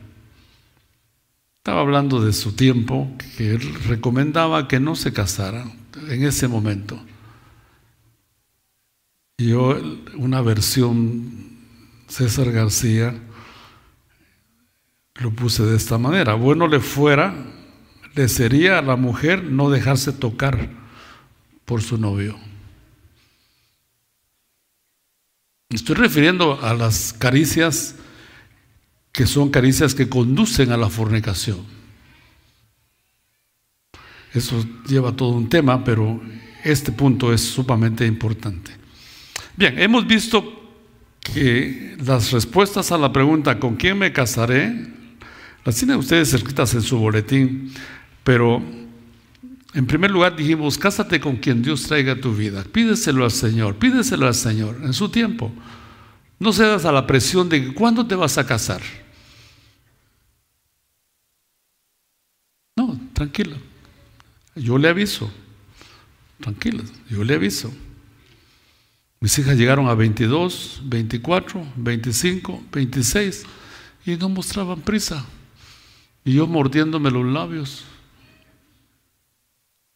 Estaba 1.69 1.81
hablando 1.81 2.19
de 2.25 2.33
su 2.33 2.53
tiempo, 2.53 3.11
que 3.37 3.51
él 3.51 3.75
recomendaba 3.83 4.67
que 4.67 4.79
no 4.79 4.95
se 4.95 5.13
casara 5.13 5.65
en 6.07 6.23
ese 6.23 6.47
momento. 6.47 6.99
Yo, 9.37 9.79
una 10.15 10.41
versión 10.41 11.31
César 12.07 12.51
García, 12.51 13.13
lo 15.13 15.29
puse 15.29 15.61
de 15.61 15.77
esta 15.77 15.99
manera. 15.99 16.33
Bueno 16.33 16.67
le 16.67 16.79
fuera, 16.79 17.35
le 18.15 18.27
sería 18.29 18.79
a 18.79 18.81
la 18.81 18.95
mujer 18.95 19.43
no 19.43 19.69
dejarse 19.69 20.11
tocar 20.11 20.71
por 21.65 21.83
su 21.83 21.99
novio. 21.99 22.35
Estoy 25.69 25.97
refiriendo 25.97 26.59
a 26.63 26.73
las 26.73 27.13
caricias 27.13 27.93
que 29.11 29.25
son 29.25 29.49
caricias 29.49 29.95
que 29.95 30.09
conducen 30.09 30.71
a 30.71 30.77
la 30.77 30.89
fornicación. 30.89 31.59
Eso 34.33 34.63
lleva 34.87 35.15
todo 35.15 35.29
un 35.29 35.49
tema, 35.49 35.83
pero 35.83 36.21
este 36.63 36.91
punto 36.91 37.33
es 37.33 37.41
sumamente 37.41 38.05
importante. 38.05 38.71
Bien, 39.55 39.79
hemos 39.79 40.05
visto 40.05 40.55
que 41.21 41.97
las 42.03 42.31
respuestas 42.31 42.91
a 42.91 42.97
la 42.97 43.11
pregunta 43.11 43.59
¿con 43.59 43.75
quién 43.75 43.97
me 43.97 44.13
casaré? 44.13 44.99
las 45.65 45.75
tienen 45.75 45.97
ustedes 45.97 46.33
escritas 46.33 46.73
en 46.73 46.81
su 46.81 46.97
boletín, 46.97 47.71
pero 48.23 48.63
en 49.73 49.85
primer 49.85 50.09
lugar 50.09 50.35
dijimos, 50.35 50.77
cásate 50.77 51.19
con 51.19 51.35
quien 51.35 51.61
Dios 51.61 51.83
traiga 51.83 52.19
tu 52.19 52.33
vida, 52.33 52.63
pídeselo 52.63 53.23
al 53.23 53.31
Señor, 53.31 53.75
pídeselo 53.75 54.25
al 54.25 54.35
Señor 54.35 54.79
en 54.83 54.93
su 54.93 55.09
tiempo. 55.09 55.51
No 56.39 56.53
cedas 56.53 56.85
a 56.85 56.91
la 56.91 57.05
presión 57.05 57.49
de 57.49 57.73
cuándo 57.73 58.07
te 58.07 58.15
vas 58.15 58.37
a 58.37 58.45
casar. 58.45 58.81
No, 62.75 62.97
tranquila. 63.13 63.57
Yo 64.55 64.77
le 64.77 64.87
aviso. 64.87 65.29
Tranquila, 66.39 66.83
yo 67.09 67.23
le 67.23 67.35
aviso. 67.35 67.71
Mis 69.19 69.37
hijas 69.37 69.57
llegaron 69.57 69.89
a 69.89 69.93
22, 69.95 70.81
24, 70.85 71.73
25, 71.75 72.63
26 72.71 73.43
y 74.05 74.15
no 74.15 74.29
mostraban 74.29 74.79
prisa. 74.79 75.25
Y 76.23 76.35
yo 76.35 76.47
mordiéndome 76.47 77.11
los 77.11 77.25
labios. 77.25 77.83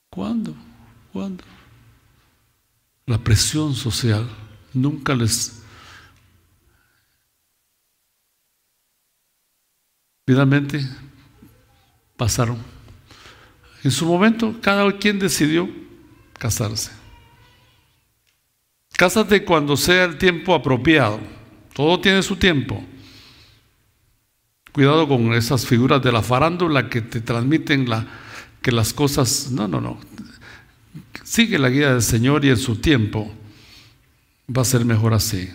¿Cuándo? 0.10 0.54
¿Cuándo? 1.14 1.44
La 3.06 3.18
presión 3.18 3.74
social 3.74 4.30
nunca 4.74 5.16
les... 5.16 5.63
Finalmente 10.26 10.88
pasaron. 12.16 12.58
En 13.84 13.92
su 13.92 14.06
momento, 14.06 14.56
cada 14.62 14.90
quien 14.98 15.20
decidió 15.20 15.70
casarse. 16.40 16.92
Cásate 18.96 19.44
cuando 19.44 19.76
sea 19.76 20.06
el 20.06 20.18
tiempo 20.18 20.54
apropiado. 20.54 21.20
Todo 21.74 22.00
tiene 22.00 22.24
su 22.24 22.38
tiempo. 22.38 22.84
Cuidado 24.72 25.08
con 25.08 25.34
esas 25.34 25.66
figuras 25.66 26.02
de 26.02 26.12
la 26.12 26.22
farándula 26.22 26.90
que 26.90 27.02
te 27.02 27.20
transmiten 27.20 27.90
la, 27.90 28.08
que 28.62 28.72
las 28.72 28.94
cosas... 28.94 29.52
No, 29.52 29.68
no, 29.68 29.82
no. 29.82 30.00
Sigue 31.24 31.60
la 31.60 31.70
guía 31.70 31.92
del 31.92 32.02
Señor 32.02 32.46
y 32.46 32.50
en 32.50 32.58
su 32.58 32.78
tiempo 32.78 33.34
va 34.56 34.62
a 34.62 34.66
ser 34.66 34.86
mejor 34.86 35.14
así. 35.14 35.50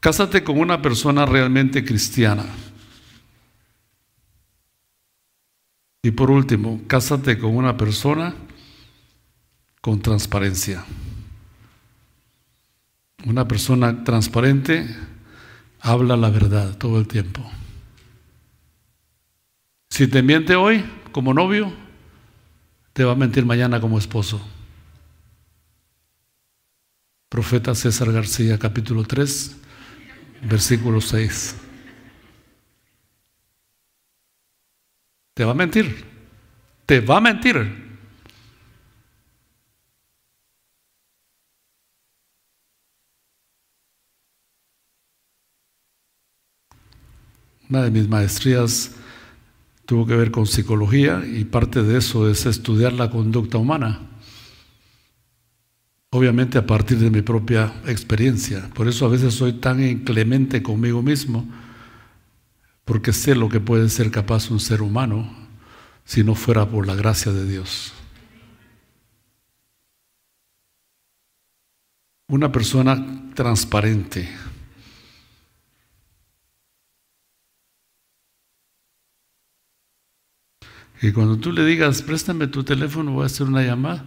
Cásate 0.00 0.42
con 0.42 0.58
una 0.58 0.82
persona 0.82 1.26
realmente 1.26 1.84
cristiana. 1.84 2.44
Y 6.06 6.12
por 6.12 6.30
último, 6.30 6.82
cásate 6.86 7.36
con 7.36 7.56
una 7.56 7.76
persona 7.76 8.32
con 9.80 10.00
transparencia. 10.00 10.84
Una 13.24 13.48
persona 13.48 14.04
transparente 14.04 14.86
habla 15.80 16.16
la 16.16 16.30
verdad 16.30 16.78
todo 16.78 17.00
el 17.00 17.08
tiempo. 17.08 17.42
Si 19.90 20.06
te 20.06 20.22
miente 20.22 20.54
hoy 20.54 20.84
como 21.10 21.34
novio, 21.34 21.72
te 22.92 23.02
va 23.02 23.10
a 23.10 23.16
mentir 23.16 23.44
mañana 23.44 23.80
como 23.80 23.98
esposo. 23.98 24.40
Profeta 27.28 27.74
César 27.74 28.12
García, 28.12 28.60
capítulo 28.60 29.02
3, 29.02 29.56
versículo 30.42 31.00
6. 31.00 31.65
Te 35.36 35.44
va 35.44 35.50
a 35.50 35.54
mentir. 35.54 36.02
Te 36.86 37.00
va 37.00 37.18
a 37.18 37.20
mentir. 37.20 37.56
Una 47.68 47.82
de 47.82 47.90
mis 47.90 48.08
maestrías 48.08 48.96
tuvo 49.84 50.06
que 50.06 50.16
ver 50.16 50.30
con 50.30 50.46
psicología 50.46 51.22
y 51.26 51.44
parte 51.44 51.82
de 51.82 51.98
eso 51.98 52.30
es 52.30 52.46
estudiar 52.46 52.94
la 52.94 53.10
conducta 53.10 53.58
humana. 53.58 54.08
Obviamente 56.12 56.56
a 56.56 56.66
partir 56.66 56.96
de 56.96 57.10
mi 57.10 57.20
propia 57.20 57.74
experiencia. 57.86 58.70
Por 58.72 58.88
eso 58.88 59.04
a 59.04 59.10
veces 59.10 59.34
soy 59.34 59.52
tan 59.52 59.84
inclemente 59.84 60.62
conmigo 60.62 61.02
mismo, 61.02 61.46
porque 62.86 63.12
sé 63.12 63.34
lo 63.34 63.50
que 63.50 63.60
puede 63.60 63.90
ser 63.90 64.10
capaz 64.10 64.50
un 64.50 64.60
ser 64.60 64.80
humano 64.80 65.30
si 66.04 66.24
no 66.24 66.34
fuera 66.34 66.66
por 66.66 66.86
la 66.86 66.94
gracia 66.94 67.32
de 67.32 67.44
Dios. 67.44 67.92
Una 72.28 72.50
persona 72.50 73.30
transparente, 73.34 74.28
Y 81.02 81.12
cuando 81.12 81.36
tú 81.36 81.52
le 81.52 81.64
digas, 81.64 82.02
préstame 82.02 82.46
tu 82.46 82.64
teléfono, 82.64 83.12
voy 83.12 83.24
a 83.24 83.26
hacer 83.26 83.46
una 83.46 83.62
llamada, 83.62 84.04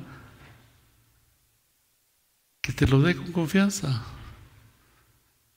que 2.61 2.73
te 2.73 2.87
lo 2.87 2.99
dé 2.99 3.15
con 3.15 3.31
confianza. 3.31 4.03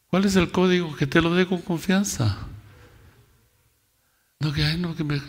¿Cuál 0.08 0.26
es 0.26 0.36
el 0.36 0.50
código? 0.50 0.94
Que 0.94 1.06
te 1.06 1.22
lo 1.22 1.34
dé 1.34 1.46
con 1.46 1.62
confianza. 1.62 2.51
No, 4.43 4.53
que, 4.53 4.76
no, 4.76 4.97
que 4.97 5.05
me, 5.05 5.22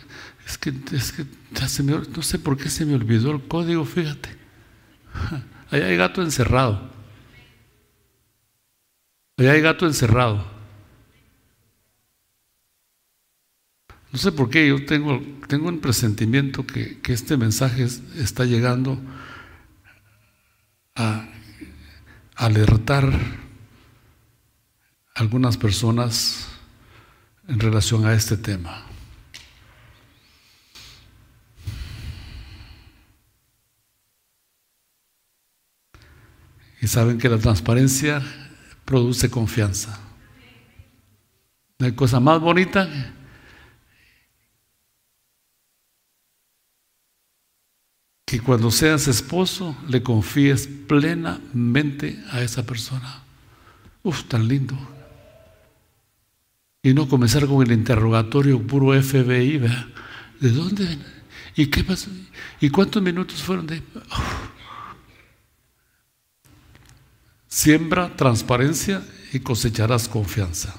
es 0.44 0.58
que, 0.58 0.74
es 0.90 1.12
que 1.12 1.24
se 1.68 1.84
me, 1.84 1.92
no 1.92 2.22
sé 2.22 2.40
por 2.40 2.56
qué 2.56 2.68
se 2.68 2.84
me 2.84 2.96
olvidó 2.96 3.30
el 3.30 3.46
código, 3.46 3.84
fíjate. 3.84 4.28
Ahí 5.70 5.82
hay 5.82 5.96
gato 5.96 6.20
encerrado. 6.20 6.90
Ahí 9.36 9.46
hay 9.46 9.60
gato 9.60 9.86
encerrado. 9.86 10.44
No 14.10 14.18
sé 14.18 14.32
por 14.32 14.50
qué, 14.50 14.68
yo 14.68 14.84
tengo, 14.84 15.22
tengo 15.46 15.68
un 15.68 15.78
presentimiento 15.78 16.66
que, 16.66 17.00
que 17.00 17.12
este 17.12 17.36
mensaje 17.36 17.84
está 18.16 18.44
llegando 18.44 19.00
a 20.96 21.28
alertar 22.34 23.04
a 25.14 25.20
algunas 25.20 25.56
personas 25.56 26.48
en 27.46 27.60
relación 27.60 28.06
a 28.06 28.14
este 28.14 28.36
tema. 28.36 28.86
Y 36.84 36.86
saben 36.86 37.16
que 37.16 37.30
la 37.30 37.38
transparencia 37.38 38.22
produce 38.84 39.30
confianza. 39.30 39.98
No 41.78 41.96
cosa 41.96 42.20
más 42.20 42.38
bonita 42.42 42.86
que 48.26 48.38
cuando 48.38 48.70
seas 48.70 49.08
esposo 49.08 49.74
le 49.88 50.02
confíes 50.02 50.68
plenamente 50.86 52.22
a 52.30 52.42
esa 52.42 52.66
persona. 52.66 53.22
Uf, 54.02 54.24
tan 54.24 54.46
lindo. 54.46 54.76
Y 56.82 56.92
no 56.92 57.08
comenzar 57.08 57.46
con 57.46 57.62
el 57.62 57.72
interrogatorio 57.72 58.60
puro 58.60 58.92
FBI, 58.92 59.56
¿verdad? 59.56 59.86
¿De 60.38 60.50
dónde? 60.50 60.98
¿Y 61.56 61.68
qué 61.68 61.82
pasó? 61.82 62.10
¿Y 62.60 62.68
cuántos 62.68 63.02
minutos 63.02 63.42
fueron 63.42 63.66
de.? 63.66 63.82
Siembra 67.54 68.10
transparencia 68.16 69.00
y 69.32 69.38
cosecharás 69.38 70.08
confianza. 70.08 70.74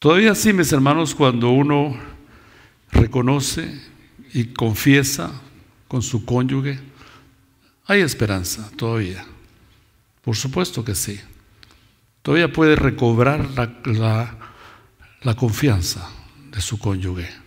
Todavía 0.00 0.34
sí, 0.34 0.52
mis 0.52 0.72
hermanos, 0.72 1.14
cuando 1.14 1.50
uno 1.50 1.96
reconoce 2.90 3.80
y 4.34 4.46
confiesa 4.46 5.40
con 5.86 6.02
su 6.02 6.24
cónyuge, 6.24 6.80
hay 7.84 8.00
esperanza 8.00 8.68
todavía. 8.74 9.24
Por 10.20 10.34
supuesto 10.34 10.84
que 10.84 10.96
sí. 10.96 11.20
Todavía 12.22 12.52
puede 12.52 12.74
recobrar 12.74 13.48
la, 13.50 14.36
la, 15.22 15.36
confianza 15.36 16.10
de 16.50 16.60
su 16.60 16.80
cónyuge. 16.80 17.41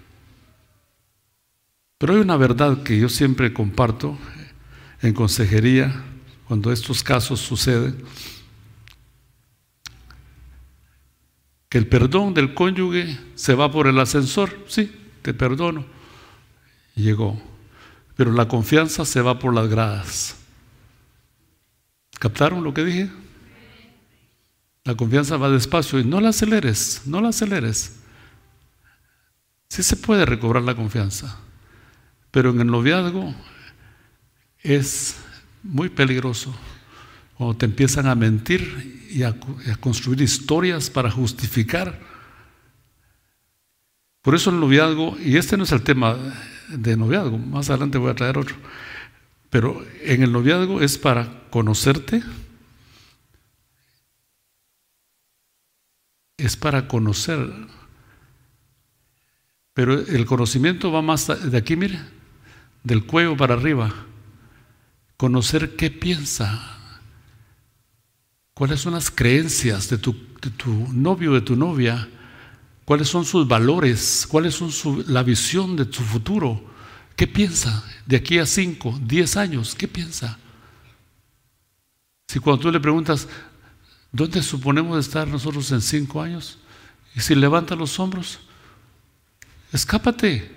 Pero 1.98 2.14
hay 2.14 2.20
una 2.20 2.38
verdad 2.38 2.84
que 2.84 3.00
yo 3.00 3.10
siempre 3.10 3.54
comparto 3.54 4.18
en 5.02 5.14
consejería 5.14 6.04
cuando 6.48 6.72
estos 6.72 7.04
casos 7.04 7.39
suceden. 7.39 8.04
Que 11.70 11.78
el 11.78 11.88
perdón 11.88 12.34
del 12.34 12.54
cónyuge 12.54 13.18
se 13.36 13.56
va 13.56 13.72
por 13.72 13.88
el 13.88 14.00
ascensor, 14.00 14.66
sí, 14.68 14.91
te 15.22 15.34
perdono. 15.34 15.86
Llegó. 16.96 17.41
Pero 18.16 18.32
la 18.32 18.48
confianza 18.48 19.06
se 19.06 19.22
va 19.22 19.39
por 19.39 19.54
las 19.54 19.68
gradas. 19.68 20.38
¿Captaron 22.20 22.64
lo 22.64 22.74
que 22.74 22.86
dije? 22.86 23.10
La 24.86 24.96
confianza 24.96 25.38
va 25.38 25.50
despacio 25.50 26.00
y 26.00 26.06
no 26.06 26.22
la 26.22 26.30
aceleres, 26.30 27.02
no 27.06 27.20
la 27.20 27.30
aceleres. 27.30 27.98
Sí 29.68 29.84
se 29.84 29.98
puede 29.98 30.26
recobrar 30.26 30.64
la 30.64 30.76
confianza, 30.76 31.39
pero 32.36 32.50
en 32.50 32.60
el 32.60 32.68
noviazgo 32.68 33.34
es 34.62 35.16
muy 35.64 35.88
peligroso 35.88 36.54
cuando 37.38 37.56
te 37.56 37.66
empiezan 37.66 38.08
a 38.08 38.14
mentir 38.14 39.08
y 39.10 39.24
a, 39.24 39.34
construir 39.80 40.22
historias 40.22 40.90
para 40.90 41.10
justificar. 41.10 41.98
Por 44.22 44.36
eso 44.36 44.50
el 44.50 44.60
noviazgo, 44.60 45.18
y 45.18 45.38
este 45.38 45.56
no 45.56 45.64
es 45.64 45.72
el 45.72 45.82
tema 45.82 46.18
de 46.68 46.98
noviazgo, 46.98 47.38
más 47.38 47.70
adelante 47.70 48.00
voy 48.00 48.12
a 48.12 48.16
traer 48.16 48.38
otro, 48.38 48.58
pero 49.50 49.86
en 50.02 50.22
el 50.22 50.34
noviazgo 50.34 50.82
es 50.82 50.98
para 50.98 51.48
conocerte, 51.50 52.22
es 56.36 56.58
para 56.58 56.86
conocer. 56.90 57.50
Pero 59.74 59.94
el 59.94 60.26
conocimiento 60.26 60.92
va 60.92 61.02
más 61.02 61.28
de 61.50 61.58
aquí, 61.58 61.78
mire, 61.78 62.14
del 62.86 63.06
cuello 63.06 63.36
para 63.36 63.56
arriba. 63.56 63.94
Conocer 65.18 65.76
qué 65.76 65.92
piensa, 65.92 66.78
cuáles 68.54 68.80
son 68.80 68.94
las 68.94 69.12
creencias 69.12 69.90
de 69.90 69.98
tu, 69.98 70.16
de 70.42 70.52
tu 70.52 70.72
novio, 70.94 71.34
de 71.34 71.42
tu 71.42 71.58
novia, 71.58 72.08
cuáles 72.86 73.10
son 73.10 73.26
sus 73.26 73.46
valores, 73.46 74.26
cuáles 74.30 74.56
son 74.56 74.72
la 75.08 75.24
visión 75.24 75.76
de 75.76 75.92
su 75.92 76.04
futuro. 76.04 76.74
¿Qué 77.18 77.28
piensa 77.28 77.84
de 78.06 78.16
aquí 78.16 78.40
a 78.40 78.46
cinco, 78.46 78.98
diez 79.02 79.36
años? 79.36 79.76
¿Qué 79.76 79.90
piensa? 79.90 80.40
Si 82.28 82.40
cuando 82.40 82.62
tú 82.62 82.72
le 82.72 82.80
preguntas, 82.80 83.28
¿Dónde 84.16 84.42
suponemos 84.42 84.98
estar 85.06 85.28
nosotros 85.28 85.70
en 85.74 85.82
cinco 85.82 86.22
años? 86.22 86.58
Y 87.16 87.20
si 87.20 87.36
levanta 87.36 87.76
los 87.76 88.00
hombros, 88.00 88.40
escápate, 89.74 90.56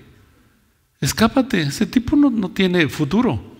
escápate, 1.00 1.62
ese 1.62 1.86
tipo 1.86 2.16
no, 2.16 2.30
no 2.30 2.50
tiene 2.50 2.88
futuro. 2.88 3.58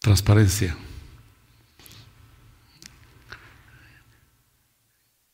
Transparencia. 0.00 0.76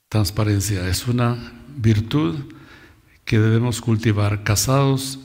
Transparencia 0.08 0.86
es 0.88 1.06
una 1.08 1.52
virtud 1.74 2.54
que 3.24 3.38
debemos 3.38 3.80
cultivar 3.80 4.44
casados 4.44 5.18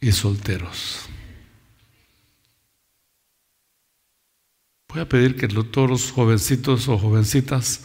y 0.00 0.12
solteros. 0.12 1.09
Voy 4.90 5.00
a 5.00 5.08
pedir 5.08 5.36
que 5.36 5.46
todos 5.48 5.88
los 5.88 6.10
jovencitos 6.10 6.88
o 6.88 6.98
jovencitas, 6.98 7.84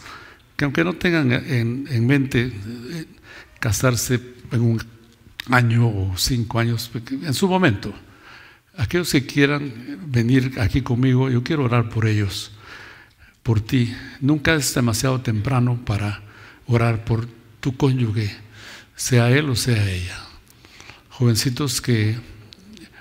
que 0.56 0.64
aunque 0.64 0.82
no 0.82 0.94
tengan 0.94 1.32
en, 1.32 2.06
mente 2.06 2.52
eh, 2.52 3.06
casarse 3.60 4.20
en 4.50 4.60
un 4.60 4.82
año 5.48 5.86
o 5.86 6.14
cinco 6.16 6.58
años, 6.58 6.90
en 7.10 7.34
su 7.34 7.48
momento, 7.48 7.94
aquellos 8.76 9.12
que 9.12 9.24
quieran 9.24 9.72
venir 10.06 10.58
aquí 10.60 10.82
conmigo, 10.82 11.30
yo 11.30 11.44
quiero 11.44 11.64
orar 11.64 11.88
por 11.88 12.06
ellos, 12.06 12.50
por 13.42 13.60
ti. 13.60 13.94
Nunca 14.20 14.54
es 14.54 14.74
demasiado 14.74 15.20
temprano 15.20 15.80
para 15.84 16.22
orar 16.66 17.04
por 17.04 17.28
tu 17.60 17.76
cónyuge 17.76 18.46
sea 18.96 19.30
él 19.30 19.48
o 19.50 19.56
sea 19.56 19.88
ella. 19.88 20.18
Jovencitos 21.10 21.80
que, 21.80 22.16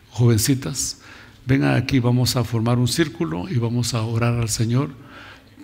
jovencitas, 0.10 1.02
vengan 1.46 1.76
aquí, 1.76 2.00
vamos 2.00 2.36
a 2.36 2.44
formar 2.44 2.78
un 2.78 2.88
círculo 2.88 3.50
y 3.50 3.58
vamos 3.58 3.94
a 3.94 4.02
orar 4.02 4.36
al 4.36 4.50
Señor 4.50 4.90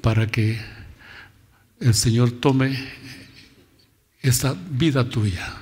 para 0.02 0.28
que 0.28 0.60
el 1.80 1.94
Señor 1.94 2.32
tome 2.32 2.78
esta 4.22 4.56
vida 4.70 5.08
tuya. 5.08 5.58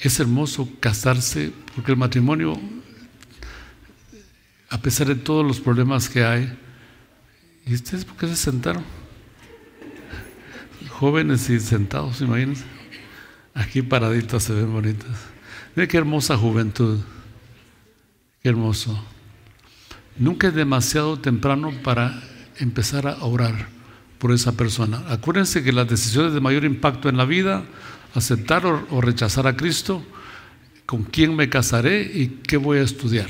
Es 0.00 0.20
hermoso 0.20 0.68
casarse 0.80 1.52
porque 1.74 1.90
el 1.90 1.98
matrimonio 1.98 2.60
a 4.70 4.78
pesar 4.80 5.06
de 5.06 5.14
todos 5.14 5.46
los 5.46 5.60
problemas 5.60 6.08
que 6.08 6.24
hay. 6.24 6.58
¿Y 7.66 7.74
ustedes 7.74 8.04
por 8.04 8.16
qué 8.16 8.26
se 8.28 8.36
sentaron? 8.36 8.84
Jóvenes 10.98 11.48
y 11.48 11.60
sentados, 11.60 12.20
imagínense. 12.22 12.64
Aquí 13.54 13.82
paraditos 13.82 14.42
se 14.42 14.52
ven 14.52 14.72
bonitas. 14.72 15.16
Mira 15.76 15.86
qué 15.86 15.96
hermosa 15.96 16.36
juventud. 16.36 16.98
Qué 18.42 18.48
hermoso. 18.48 19.00
Nunca 20.16 20.48
es 20.48 20.54
demasiado 20.54 21.20
temprano 21.20 21.72
para 21.84 22.20
empezar 22.58 23.06
a 23.06 23.24
orar 23.24 23.68
por 24.18 24.32
esa 24.32 24.56
persona. 24.56 25.04
Acuérdense 25.08 25.62
que 25.62 25.72
las 25.72 25.88
decisiones 25.88 26.32
de 26.34 26.40
mayor 26.40 26.64
impacto 26.64 27.08
en 27.08 27.16
la 27.16 27.24
vida, 27.24 27.64
aceptar 28.14 28.66
o 28.66 29.00
rechazar 29.00 29.46
a 29.46 29.56
Cristo, 29.56 30.04
con 30.84 31.04
quién 31.04 31.36
me 31.36 31.48
casaré 31.48 32.02
y 32.02 32.40
qué 32.42 32.56
voy 32.56 32.78
a 32.78 32.82
estudiar. 32.82 33.28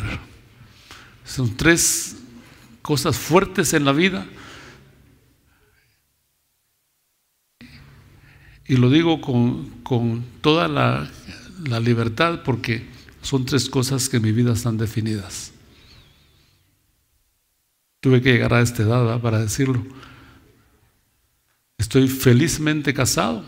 Son 1.22 1.54
tres 1.54 2.16
cosas 2.80 3.18
fuertes 3.18 3.74
en 3.74 3.84
la 3.84 3.92
vida. 3.92 4.26
Y 8.68 8.76
lo 8.76 8.90
digo 8.90 9.22
con, 9.22 10.24
toda 10.42 10.68
la, 10.68 11.10
la, 11.66 11.80
libertad 11.80 12.42
porque 12.44 12.86
son 13.22 13.46
tres 13.46 13.70
cosas 13.70 14.10
que 14.10 14.18
en 14.18 14.22
mi 14.24 14.32
vida 14.32 14.52
están 14.52 14.76
definidas. 14.76 15.52
Tuve 18.00 18.20
que 18.20 18.32
llegar 18.32 18.52
a 18.52 18.60
esta 18.60 18.82
edad 18.82 19.20
para 19.22 19.38
decirlo. 19.38 19.82
Estoy 21.78 22.08
felizmente 22.08 22.92
casado, 22.92 23.42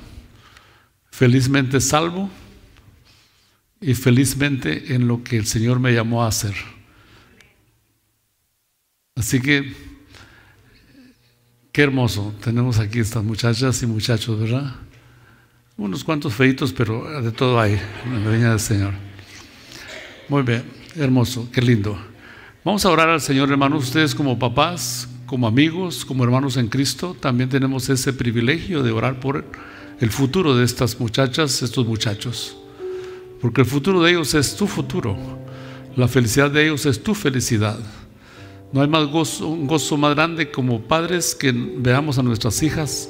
felizmente 1.10 1.82
salvo 1.82 2.30
y 3.78 3.92
felizmente 3.94 4.94
en 4.94 5.06
lo 5.06 5.22
que 5.22 5.36
el 5.36 5.46
Señor 5.46 5.80
me 5.80 5.92
llamó 5.92 6.24
a 6.24 6.28
hacer. 6.28 6.54
Así 9.16 9.38
que, 9.38 9.74
qué 11.72 11.82
hermoso. 11.82 12.34
Tenemos 12.42 12.78
aquí 12.78 13.00
estas 13.00 13.22
muchachas 13.22 13.82
y 13.82 13.86
muchachos, 13.86 14.40
¿verdad? 14.40 14.89
Unos 15.81 16.05
cuantos 16.05 16.35
feitos, 16.35 16.74
pero 16.74 17.22
de 17.22 17.33
todo 17.33 17.59
hay 17.59 17.81
en 18.05 18.22
la 18.22 18.31
viña 18.31 18.51
del 18.51 18.61
Señor. 18.61 18.93
Muy 20.28 20.43
bien, 20.43 20.62
hermoso, 20.95 21.49
qué 21.51 21.62
lindo. 21.62 21.99
Vamos 22.62 22.85
a 22.85 22.91
orar 22.91 23.09
al 23.09 23.22
Señor, 23.22 23.51
hermanos. 23.51 23.85
Ustedes 23.85 24.14
como 24.14 24.39
papás, 24.39 25.09
como 25.24 25.47
amigos, 25.47 26.05
como 26.05 26.22
hermanos 26.22 26.59
en 26.59 26.68
Cristo, 26.68 27.16
también 27.18 27.49
tenemos 27.49 27.89
ese 27.89 28.12
privilegio 28.12 28.83
de 28.83 28.91
orar 28.93 29.20
por 29.20 29.43
el 29.99 30.11
futuro 30.11 30.55
de 30.55 30.66
estas 30.66 31.01
muchachas, 31.01 31.62
estos 31.62 31.87
muchachos. 31.87 32.59
Porque 33.41 33.62
el 33.62 33.66
futuro 33.66 34.03
de 34.03 34.11
ellos 34.11 34.35
es 34.35 34.57
tu 34.57 34.66
futuro. 34.66 35.16
La 35.97 36.09
felicidad 36.09 36.51
de 36.51 36.64
ellos 36.64 36.85
es 36.85 37.03
tu 37.03 37.14
felicidad. 37.14 37.78
No 38.70 38.83
hay 38.83 38.89
más 38.89 39.07
gozo, 39.07 39.49
un 39.49 39.66
gozo 39.66 39.97
más 39.97 40.14
grande 40.14 40.51
como 40.51 40.83
padres 40.83 41.35
que 41.35 41.53
veamos 41.53 42.18
a 42.18 42.22
nuestras 42.22 42.62
hijas 42.62 43.09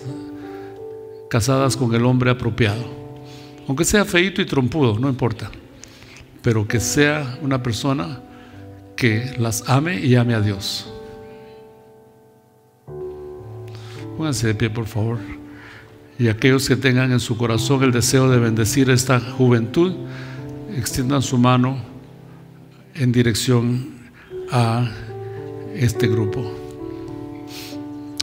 casadas 1.31 1.77
con 1.77 1.95
el 1.95 2.05
hombre 2.05 2.31
apropiado. 2.31 2.85
Aunque 3.67 3.85
sea 3.85 4.05
feito 4.05 4.43
y 4.43 4.47
trompudo, 4.47 4.99
no 4.99 5.09
importa. 5.09 5.51
Pero 6.43 6.67
que 6.67 6.81
sea 6.81 7.39
una 7.41 7.63
persona 7.63 8.21
que 8.97 9.35
las 9.39 9.67
ame 9.69 10.01
y 10.01 10.17
ame 10.17 10.35
a 10.35 10.41
Dios. 10.41 10.93
Pónganse 14.17 14.49
de 14.49 14.55
pie, 14.55 14.69
por 14.69 14.87
favor. 14.87 15.19
Y 16.19 16.29
aquellos 16.29 16.69
que 16.69 16.77
tengan 16.77 17.13
en 17.13 17.21
su 17.21 17.39
corazón 17.39 17.83
el 17.83 17.93
deseo 17.93 18.29
de 18.29 18.39
bendecir 18.39 18.91
esta 18.91 19.21
juventud, 19.21 19.95
extiendan 20.77 21.23
su 21.23 21.39
mano 21.39 21.79
en 22.95 23.13
dirección 23.13 24.11
a 24.51 24.91
este 25.75 26.09
grupo. 26.09 26.53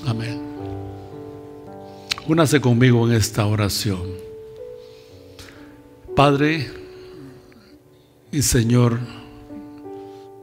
Amén. 0.06 0.37
Únase 2.28 2.60
conmigo 2.60 3.08
en 3.08 3.16
esta 3.16 3.46
oración. 3.46 4.02
Padre 6.16 6.70
y 8.32 8.42
Señor 8.42 9.00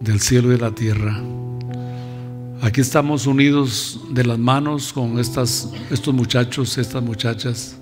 del 0.01 0.21
cielo 0.21 0.49
y 0.49 0.53
de 0.53 0.59
la 0.59 0.75
tierra, 0.75 1.23
Aquí 2.65 2.81
estamos 2.81 3.27
unidos 3.27 4.01
de 4.09 4.25
las 4.25 4.39
manos 4.39 4.91
con 4.91 5.19
estas, 5.19 5.69
estos 5.91 6.15
muchachos, 6.15 6.79
estas 6.79 7.03
muchachas, 7.03 7.77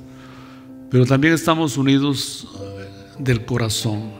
pero 0.90 1.06
también 1.06 1.34
estamos 1.34 1.76
unidos 1.76 2.48
del 3.16 3.44
corazón. 3.44 4.10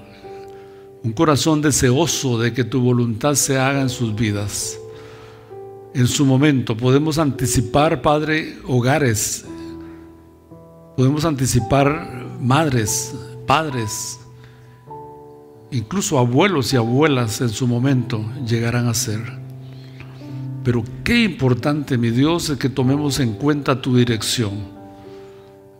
Un 1.02 1.12
corazón 1.14 1.62
deseoso 1.62 2.38
de 2.38 2.52
que 2.52 2.62
tu 2.62 2.80
voluntad 2.80 3.34
se 3.34 3.58
haga 3.58 3.80
en 3.80 3.88
sus 3.88 4.14
vidas. 4.14 4.78
En 5.94 6.06
su 6.06 6.24
momento 6.24 6.76
podemos 6.76 7.18
anticipar, 7.18 8.00
Padre, 8.00 8.56
hogares. 8.64 9.44
Podemos 10.96 11.24
anticipar 11.24 12.26
madres, 12.40 13.14
padres, 13.46 14.20
incluso 15.70 16.18
abuelos 16.18 16.72
y 16.72 16.76
abuelas 16.76 17.40
en 17.40 17.48
su 17.48 17.66
momento 17.66 18.22
llegarán 18.46 18.88
a 18.88 18.94
ser. 18.94 19.20
Pero 20.62 20.84
qué 21.02 21.22
importante, 21.24 21.96
mi 21.96 22.10
Dios, 22.10 22.50
es 22.50 22.58
que 22.58 22.68
tomemos 22.68 23.20
en 23.20 23.32
cuenta 23.32 23.80
tu 23.80 23.96
dirección. 23.96 24.52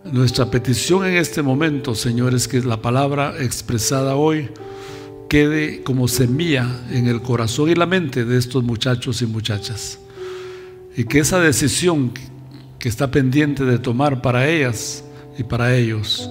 Nuestra 0.05 0.51
petición 0.51 1.05
en 1.05 1.17
este 1.17 1.43
momento, 1.43 1.95
Señor, 1.95 2.35
es 2.35 2.49
que 2.49 2.61
la 2.63 2.81
palabra 2.81 3.35
expresada 3.39 4.17
hoy 4.17 4.49
quede 5.29 5.83
como 5.83 6.09
semilla 6.09 6.69
en 6.91 7.07
el 7.07 7.23
corazón 7.23 7.71
y 7.71 7.75
la 7.75 7.87
mente 7.87 8.25
de 8.25 8.39
estos 8.39 8.65
muchachos 8.65 9.23
y 9.23 9.27
muchachas. 9.27 9.99
Y 10.97 11.05
que 11.05 11.21
esa 11.21 11.39
decisión 11.39 12.13
que 12.83 12.89
está 12.89 13.13
pendiente 13.13 13.65
de 13.65 13.79
tomar 13.79 14.21
para 14.23 14.49
ellas 14.49 15.05
y 15.39 15.45
para 15.45 15.77
ellos 15.77 16.29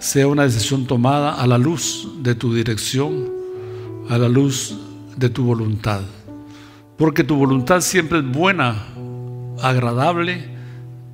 sea 0.00 0.26
una 0.26 0.42
decisión 0.42 0.84
tomada 0.84 1.40
a 1.40 1.46
la 1.46 1.58
luz 1.58 2.08
de 2.22 2.34
tu 2.34 2.52
dirección, 2.52 3.30
a 4.10 4.18
la 4.18 4.28
luz 4.28 4.76
de 5.16 5.30
tu 5.30 5.44
voluntad. 5.44 6.00
Porque 6.98 7.22
tu 7.22 7.36
voluntad 7.36 7.82
siempre 7.82 8.18
es 8.18 8.26
buena, 8.26 8.84
agradable 9.62 10.44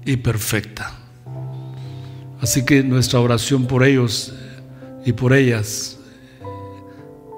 y 0.07 0.17
perfecta. 0.17 0.93
Así 2.41 2.65
que 2.65 2.83
nuestra 2.83 3.21
oración 3.21 3.67
por 3.67 3.85
ellos 3.85 4.33
y 5.05 5.13
por 5.13 5.35
ellas, 5.35 5.99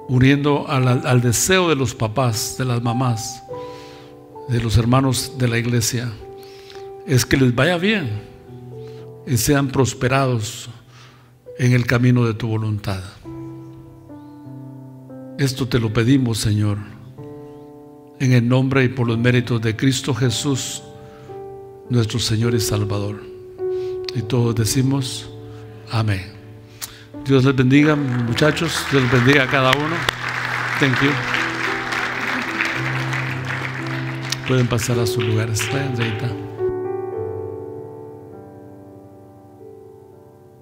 uniendo 0.09 0.69
al, 0.69 1.05
al, 1.05 1.21
deseo 1.21 1.69
de 1.69 1.75
los 1.75 1.97
papás, 1.97 2.55
de 2.57 2.65
las 2.65 2.81
mamás, 2.81 3.43
de 4.49 4.61
los 4.61 4.77
hermanos 4.77 5.33
de 5.37 5.49
la 5.49 5.59
iglesia, 5.59 6.13
es 7.07 7.27
que 7.27 7.37
les 7.37 7.55
vaya 7.55 7.79
bien 7.79 8.23
y 9.27 9.37
sean 9.37 9.69
prosperados 9.69 10.69
en 11.59 11.73
el 11.73 11.87
camino 11.87 12.25
de 12.27 12.35
tu 12.35 12.49
voluntad. 12.49 13.03
Esto 15.39 15.67
te 15.69 15.79
lo 15.79 15.93
pedimos, 15.93 16.39
Señor 16.39 16.95
en 18.21 18.33
el 18.33 18.49
nombre 18.49 18.85
y 18.85 18.89
por 18.89 19.07
los 19.07 19.19
méritos 19.19 19.61
de 19.61 19.77
Cristo 19.77 20.15
Jesús, 20.15 20.83
nuestro 21.91 22.19
Señor 22.19 22.55
y 22.55 22.61
Salvador. 22.61 23.23
Y 24.15 24.23
todos 24.23 24.55
decimos, 24.55 25.29
amén. 25.91 26.33
Dios 27.27 27.45
les 27.45 27.57
bendiga, 27.57 27.97
muchachos. 27.97 28.85
Dios 28.91 29.03
les 29.03 29.13
bendiga 29.13 29.45
a 29.45 29.47
cada 29.47 29.71
uno. 29.73 29.97
Thank 30.79 31.01
you. 31.03 31.11
Pueden 34.47 34.67
pasar 34.67 34.99
a 34.99 35.07
sus 35.07 35.25
lugares. 35.25 35.67
Vayan, 35.73 36.44